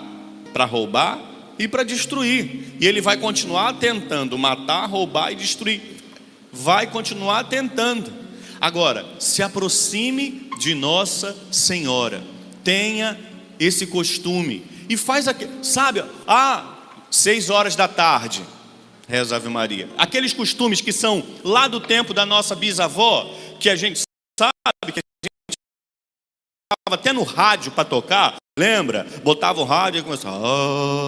para 0.54 0.64
roubar 0.64 1.20
e 1.60 1.68
para 1.68 1.84
destruir. 1.84 2.78
E 2.80 2.88
ele 2.88 3.02
vai 3.02 3.18
continuar 3.18 3.74
tentando 3.74 4.38
matar, 4.38 4.86
roubar 4.86 5.34
e 5.34 5.36
destruir. 5.36 5.82
Vai 6.50 6.90
continuar 6.90 7.44
tentando. 7.44 8.10
Agora, 8.62 9.06
se 9.20 9.44
aproxime 9.44 10.50
de 10.58 10.74
Nossa 10.74 11.36
Senhora. 11.52 12.24
Tenha 12.64 13.20
esse 13.60 13.86
costume 13.86 14.64
e 14.88 14.96
faz 14.96 15.28
aquilo, 15.28 15.62
sabe? 15.62 16.02
Ah, 16.26 16.78
seis 17.12 17.50
horas 17.50 17.76
da 17.76 17.88
tarde 17.88 18.42
reza 19.12 19.36
Ave 19.36 19.50
Maria. 19.50 19.90
Aqueles 19.98 20.32
costumes 20.34 20.80
que 20.80 20.94
são 20.94 21.22
lá 21.44 21.68
do 21.68 21.82
tempo 21.82 22.14
da 22.14 22.26
nossa 22.26 22.56
bisavó, 22.56 23.30
que 23.60 23.70
a 23.70 23.76
gente 23.76 24.02
sabe 24.40 24.94
que 24.94 25.00
a 25.00 25.04
gente 25.04 25.58
estava 26.72 26.96
até 26.96 27.12
no 27.12 27.24
rádio 27.24 27.74
para 27.74 27.84
tocar, 27.84 28.38
lembra? 28.58 29.06
Botava 29.22 29.60
o 29.60 29.66
rádio 29.66 30.00
e 30.00 30.04
começava 30.04 30.38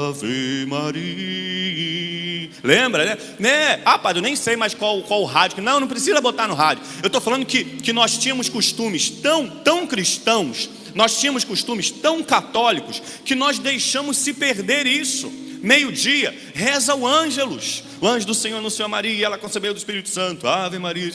Ave 0.09 0.65
Maria. 0.67 2.51
Lembra, 2.61 3.05
né? 3.05 3.17
né? 3.39 3.81
Ah, 3.85 3.97
padre, 3.97 4.19
eu 4.19 4.23
nem 4.23 4.35
sei 4.35 4.57
mais 4.57 4.73
qual, 4.73 5.01
qual 5.03 5.21
o 5.21 5.25
rádio. 5.25 5.63
Não, 5.63 5.79
não 5.79 5.87
precisa 5.87 6.19
botar 6.19 6.47
no 6.47 6.55
rádio. 6.55 6.83
Eu 7.01 7.07
estou 7.07 7.21
falando 7.21 7.45
que, 7.45 7.63
que 7.63 7.93
nós 7.93 8.17
tínhamos 8.17 8.49
costumes 8.49 9.09
tão, 9.09 9.47
tão 9.47 9.87
cristãos, 9.87 10.69
nós 10.93 11.19
tínhamos 11.19 11.45
costumes 11.45 11.89
tão 11.89 12.21
católicos, 12.21 13.01
que 13.23 13.33
nós 13.33 13.59
deixamos 13.59 14.17
se 14.17 14.33
perder 14.33 14.85
isso 14.85 15.42
meio-dia, 15.63 16.37
reza 16.53 16.93
o 16.93 17.07
ângelos. 17.07 17.83
O 18.01 18.07
anjo 18.07 18.27
do 18.27 18.33
Senhor 18.33 18.57
anunciou 18.57 18.85
a 18.85 18.89
Maria 18.89 19.13
e 19.13 19.23
ela 19.23 19.37
concebeu 19.37 19.73
do 19.73 19.77
Espírito 19.77 20.09
Santo. 20.09 20.45
Ave 20.47 20.77
Maria, 20.77 21.09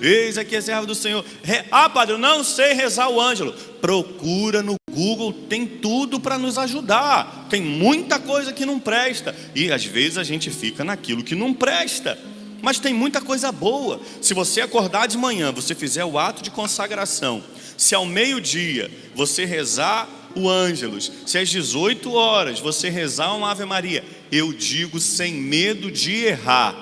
eis 0.00 0.36
aqui 0.36 0.54
a 0.54 0.62
serva 0.62 0.86
do 0.86 0.94
Senhor. 0.94 1.24
Ah, 1.70 1.88
padre, 1.88 2.14
eu 2.14 2.18
não 2.18 2.44
sei 2.44 2.74
rezar 2.74 3.08
o 3.08 3.18
ângelo. 3.18 3.52
Procura 3.80 4.62
no 4.62 4.76
Google, 4.90 5.32
tem 5.32 5.66
tudo 5.66 6.20
para 6.20 6.38
nos 6.38 6.58
ajudar. 6.58 7.46
Tem 7.48 7.62
muita 7.62 8.18
coisa 8.18 8.52
que 8.52 8.66
não 8.66 8.78
presta. 8.78 9.34
E 9.54 9.72
às 9.72 9.84
vezes 9.84 10.18
a 10.18 10.22
gente 10.22 10.50
fica 10.50 10.84
naquilo 10.84 11.24
que 11.24 11.34
não 11.34 11.54
presta. 11.54 12.18
Mas 12.60 12.78
tem 12.78 12.94
muita 12.94 13.20
coisa 13.20 13.50
boa. 13.50 14.00
Se 14.22 14.32
você 14.32 14.60
acordar 14.60 15.06
de 15.06 15.18
manhã, 15.18 15.52
você 15.52 15.74
fizer 15.74 16.04
o 16.04 16.18
ato 16.18 16.42
de 16.42 16.50
consagração, 16.50 17.42
se 17.76 17.94
ao 17.94 18.06
meio-dia 18.06 18.90
você 19.14 19.44
rezar 19.44 20.08
o 20.36 20.48
Ângelus. 20.48 21.10
Se 21.26 21.38
às 21.38 21.48
18 21.48 22.12
horas 22.12 22.60
você 22.60 22.88
rezar 22.88 23.34
uma 23.34 23.50
Ave 23.50 23.64
Maria, 23.64 24.04
eu 24.30 24.52
digo 24.52 25.00
sem 25.00 25.34
medo 25.34 25.90
de 25.90 26.12
errar. 26.12 26.74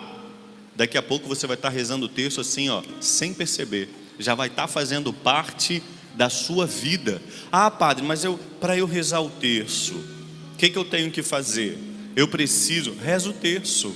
Daqui 0.75 0.97
a 0.97 1.03
pouco 1.03 1.29
você 1.29 1.47
vai 1.47 1.57
estar 1.57 1.69
rezando 1.69 2.07
o 2.07 2.09
texto 2.09 2.41
assim, 2.41 2.69
ó, 2.69 2.83
sem 3.01 3.35
perceber. 3.35 3.89
Já 4.19 4.35
vai 4.35 4.49
estar 4.49 4.67
fazendo 4.67 5.13
parte 5.13 5.83
da 6.15 6.29
sua 6.31 6.67
vida. 6.67 7.21
Ah, 7.51 7.71
padre, 7.71 8.05
mas 8.05 8.25
eu 8.25 8.39
para 8.61 8.77
eu 8.77 8.87
rezar 8.87 9.21
o 9.21 9.31
terço, 9.31 9.95
o 9.95 10.57
que, 10.57 10.71
que 10.71 10.79
eu 10.79 10.85
tenho 10.85 11.11
que 11.11 11.23
fazer? 11.23 11.79
Eu 12.15 12.29
preciso, 12.29 12.95
reza 12.95 13.31
o 13.31 13.33
terço. 13.33 13.95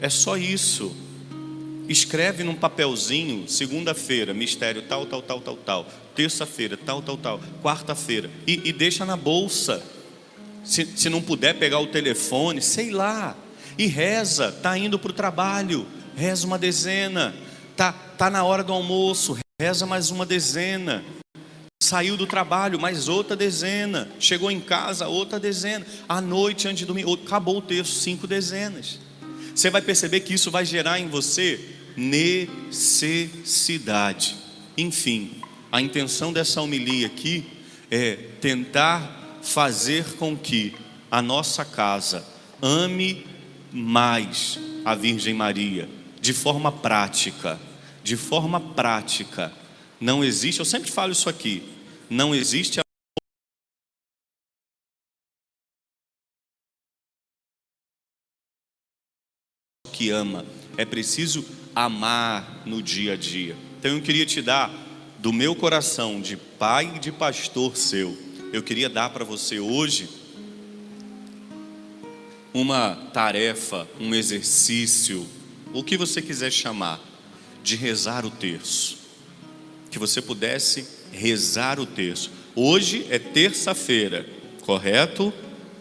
É 0.00 0.08
só 0.08 0.36
isso. 0.36 0.94
Escreve 1.88 2.44
num 2.44 2.54
papelzinho, 2.54 3.48
segunda-feira, 3.48 4.32
mistério 4.32 4.82
tal, 4.82 5.06
tal, 5.06 5.22
tal, 5.22 5.40
tal, 5.40 5.56
tal 5.56 5.86
terça-feira, 6.14 6.76
tal, 6.76 7.02
tal, 7.02 7.16
tal, 7.16 7.40
quarta-feira, 7.62 8.30
e, 8.46 8.60
e, 8.64 8.72
deixa 8.72 9.04
na 9.04 9.16
bolsa. 9.16 9.82
Se, 10.64 10.86
se 10.96 11.08
não 11.08 11.20
puder 11.20 11.58
pegar 11.58 11.80
o 11.80 11.88
telefone, 11.88 12.62
sei 12.62 12.90
lá, 12.90 13.36
e 13.76 13.86
reza, 13.86 14.48
está 14.48 14.76
indo 14.78 14.98
para 14.98 15.10
o 15.10 15.14
trabalho, 15.14 15.86
reza 16.14 16.46
uma 16.46 16.58
dezena, 16.58 17.34
tá, 17.76 17.92
tá 17.92 18.30
na 18.30 18.44
hora 18.44 18.62
do 18.62 18.72
almoço, 18.72 19.36
reza 19.60 19.86
mais 19.86 20.10
uma 20.10 20.24
dezena. 20.24 21.04
Saiu 21.82 22.16
do 22.16 22.28
trabalho, 22.28 22.80
mais 22.80 23.08
outra 23.08 23.34
dezena. 23.34 24.08
Chegou 24.20 24.52
em 24.52 24.60
casa, 24.60 25.08
outra 25.08 25.40
dezena. 25.40 25.84
À 26.08 26.20
noite, 26.20 26.68
antes 26.68 26.78
de 26.78 26.86
dormir, 26.86 27.04
acabou 27.26 27.58
o 27.58 27.60
texto, 27.60 27.94
cinco 27.94 28.24
dezenas. 28.24 29.00
Você 29.54 29.70
vai 29.70 29.82
perceber 29.82 30.20
que 30.20 30.34
isso 30.34 30.50
vai 30.50 30.64
gerar 30.64 30.98
em 30.98 31.08
você 31.08 31.60
necessidade. 31.96 34.36
Enfim, 34.76 35.40
a 35.70 35.80
intenção 35.80 36.32
dessa 36.32 36.60
homilia 36.60 37.06
aqui 37.06 37.44
é 37.90 38.16
tentar 38.40 39.40
fazer 39.42 40.04
com 40.16 40.36
que 40.36 40.74
a 41.10 41.20
nossa 41.20 41.64
casa 41.64 42.24
ame 42.60 43.26
mais 43.70 44.58
a 44.84 44.94
Virgem 44.94 45.34
Maria, 45.34 45.88
de 46.20 46.32
forma 46.32 46.72
prática. 46.72 47.60
De 48.02 48.16
forma 48.16 48.60
prática. 48.60 49.52
Não 50.00 50.24
existe, 50.24 50.58
eu 50.58 50.64
sempre 50.64 50.90
falo 50.90 51.12
isso 51.12 51.28
aqui, 51.28 51.62
não 52.10 52.34
existe 52.34 52.81
que 60.02 60.10
ama, 60.10 60.44
é 60.76 60.84
preciso 60.84 61.44
amar 61.76 62.64
no 62.66 62.82
dia 62.82 63.12
a 63.12 63.16
dia. 63.16 63.54
Então 63.78 63.92
eu 63.92 64.02
queria 64.02 64.26
te 64.26 64.42
dar 64.42 64.68
do 65.20 65.32
meu 65.32 65.54
coração 65.54 66.20
de 66.20 66.36
pai 66.36 66.94
e 66.96 66.98
de 66.98 67.12
pastor 67.12 67.76
seu, 67.76 68.18
eu 68.52 68.64
queria 68.64 68.88
dar 68.88 69.10
para 69.10 69.24
você 69.24 69.60
hoje 69.60 70.08
uma 72.52 72.96
tarefa, 73.14 73.86
um 74.00 74.12
exercício, 74.12 75.24
o 75.72 75.84
que 75.84 75.96
você 75.96 76.20
quiser 76.20 76.50
chamar, 76.50 77.00
de 77.62 77.76
rezar 77.76 78.26
o 78.26 78.30
terço. 78.30 78.98
Que 79.88 80.00
você 80.00 80.20
pudesse 80.20 80.84
rezar 81.12 81.78
o 81.78 81.86
terço. 81.86 82.28
Hoje 82.56 83.06
é 83.08 83.20
terça-feira, 83.20 84.28
correto? 84.62 85.32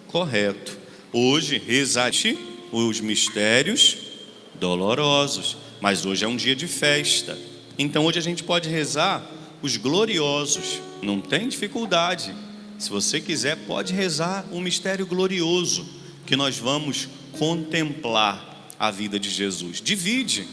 Correto. 0.06 0.78
Hoje 1.12 1.58
rezate 1.58 2.38
os 2.72 3.02
mistérios 3.02 4.01
dolorosos, 4.62 5.58
mas 5.82 6.06
hoje 6.06 6.24
é 6.24 6.28
um 6.28 6.36
dia 6.36 6.56
de 6.56 6.68
festa. 6.68 7.36
Então 7.80 8.06
hoje 8.06 8.20
a 8.20 8.22
gente 8.22 8.44
pode 8.44 8.70
rezar 8.70 9.26
os 9.60 9.76
gloriosos, 9.76 10.80
não 11.02 11.20
tem 11.20 11.50
dificuldade. 11.50 12.34
Se 12.78 12.88
você 12.90 13.20
quiser, 13.20 13.58
pode 13.66 13.92
rezar 13.92 14.46
o 14.52 14.62
mistério 14.62 15.06
glorioso 15.08 15.84
que 16.28 16.36
nós 16.36 16.60
vamos 16.60 17.10
contemplar 17.40 18.70
a 18.80 18.92
vida 18.92 19.20
de 19.20 19.32
Jesus. 19.32 19.82
Divide. 19.82 20.48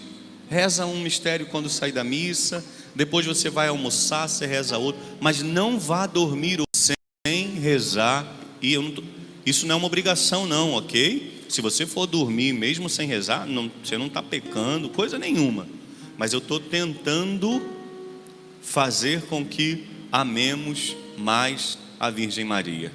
Reza 0.49 0.87
um 0.87 1.01
mistério 1.03 1.47
quando 1.47 1.69
sai 1.69 1.93
da 1.93 2.03
missa, 2.03 2.65
depois 2.95 3.27
você 3.27 3.51
vai 3.51 3.69
almoçar, 3.69 4.27
você 4.27 4.47
reza 4.47 4.79
outro, 4.79 5.03
mas 5.21 5.43
não 5.43 5.79
vá 5.79 6.07
dormir 6.07 6.63
sem 6.75 7.61
rezar. 7.61 8.27
E 8.63 8.75
não, 8.79 9.05
isso 9.45 9.67
não 9.67 9.75
é 9.75 9.79
uma 9.79 9.87
obrigação, 9.87 10.47
não, 10.47 10.73
ok? 10.73 11.38
Se 11.49 11.63
você 11.63 11.87
for 11.87 12.07
dormir 12.07 12.53
mesmo 12.53 12.89
sem 12.89 13.09
rezar, 13.09 13.47
não, 13.47 13.71
você 13.83 13.97
não 13.97 14.07
está 14.07 14.23
pecando, 14.23 14.91
coisa 14.91 15.19
nenhuma. 15.19 15.67
Mas 16.17 16.33
eu 16.33 16.39
estou 16.39 16.61
tentando 16.61 17.63
fazer 18.61 19.23
com 19.23 19.45
que 19.45 19.87
amemos 20.13 20.95
mais 21.17 21.79
a 21.99 22.11
Virgem 22.11 22.45
Maria. 22.45 22.93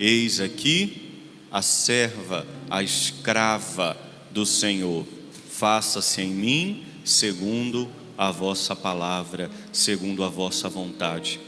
Eis 0.00 0.40
aqui 0.40 1.08
a 1.50 1.60
serva, 1.60 2.46
a 2.70 2.82
escrava 2.82 3.96
do 4.30 4.46
Senhor. 4.46 5.06
Faça-se 5.50 6.22
em 6.22 6.30
mim 6.30 6.84
segundo 7.04 7.88
a 8.16 8.30
vossa 8.30 8.74
palavra, 8.74 9.50
segundo 9.72 10.24
a 10.24 10.28
vossa 10.28 10.68
vontade. 10.68 11.38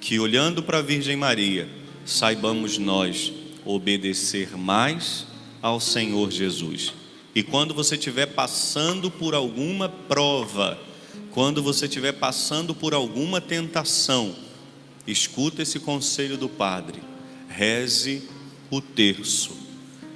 Que 0.00 0.18
olhando 0.18 0.62
para 0.62 0.78
a 0.78 0.82
Virgem 0.82 1.16
Maria, 1.16 1.68
saibamos 2.04 2.78
nós 2.78 3.32
obedecer 3.64 4.56
mais 4.56 5.27
ao 5.60 5.80
Senhor 5.80 6.30
Jesus. 6.30 6.92
E 7.34 7.42
quando 7.42 7.74
você 7.74 7.94
estiver 7.94 8.26
passando 8.26 9.10
por 9.10 9.34
alguma 9.34 9.88
prova, 9.88 10.78
quando 11.30 11.62
você 11.62 11.86
estiver 11.86 12.12
passando 12.12 12.74
por 12.74 12.94
alguma 12.94 13.40
tentação, 13.40 14.34
escuta 15.06 15.62
esse 15.62 15.78
conselho 15.78 16.36
do 16.36 16.48
Padre, 16.48 17.02
reze 17.48 18.28
o 18.70 18.80
terço. 18.80 19.56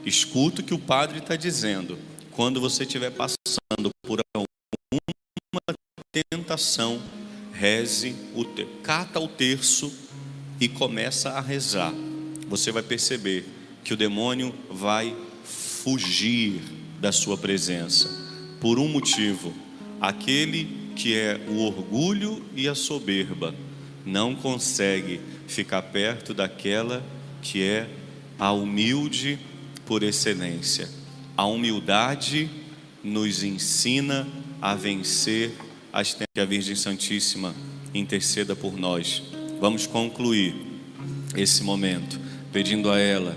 Escuta 0.05 0.61
o 0.61 0.65
que 0.65 0.75
o 0.75 0.79
padre 0.79 1.19
está 1.19 1.37
dizendo. 1.37 1.99
Quando 2.33 2.61
você 2.61 2.83
estiver 2.83 3.11
passando 3.11 3.91
por 4.03 4.21
alguma 4.35 4.51
tentação, 6.13 7.01
reze 7.53 8.17
o 8.35 8.45
terço. 8.45 8.73
Cata 8.83 9.21
o 9.21 9.29
terço 9.29 9.93
e 10.61 10.69
começa 10.69 11.31
a 11.31 11.41
rezar. 11.41 11.93
Você 12.49 12.73
vai 12.73 12.83
perceber 12.83 13.47
que 13.85 13.95
o 13.95 13.97
demônio 13.97 14.55
vai 14.71 15.17
fugir 15.83 16.61
da 17.01 17.11
sua 17.11 17.37
presença. 17.37 18.09
Por 18.61 18.79
um 18.79 18.89
motivo: 18.89 19.53
aquele 20.01 20.93
que 20.95 21.15
é 21.15 21.41
o 21.49 21.59
orgulho 21.65 22.45
e 22.55 22.69
a 22.69 22.75
soberba 22.75 23.55
não 24.05 24.35
consegue 24.35 25.21
ficar 25.47 25.83
perto 25.83 26.35
daquela 26.35 27.05
que 27.41 27.63
é 27.63 27.89
a 28.39 28.53
humilde 28.53 29.39
por 29.87 30.03
excelência. 30.03 30.89
A 31.37 31.47
humildade 31.47 32.49
nos 33.03 33.43
ensina 33.43 34.29
a 34.61 34.75
vencer 34.75 35.53
as 35.93 36.15
que 36.15 36.41
a 36.41 36.45
Virgem 36.45 36.77
Santíssima 36.77 37.55
interceda 37.95 38.55
por 38.55 38.79
nós. 38.79 39.23
Vamos 39.61 39.87
concluir 39.87 40.55
esse 41.37 41.63
momento 41.63 42.21
pedindo 42.53 42.91
a 42.91 42.99
ela 42.99 43.37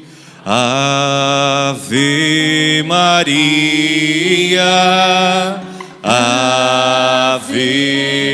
Ave 0.43 2.01
Maria, 2.83 4.65
Ave 6.03 7.61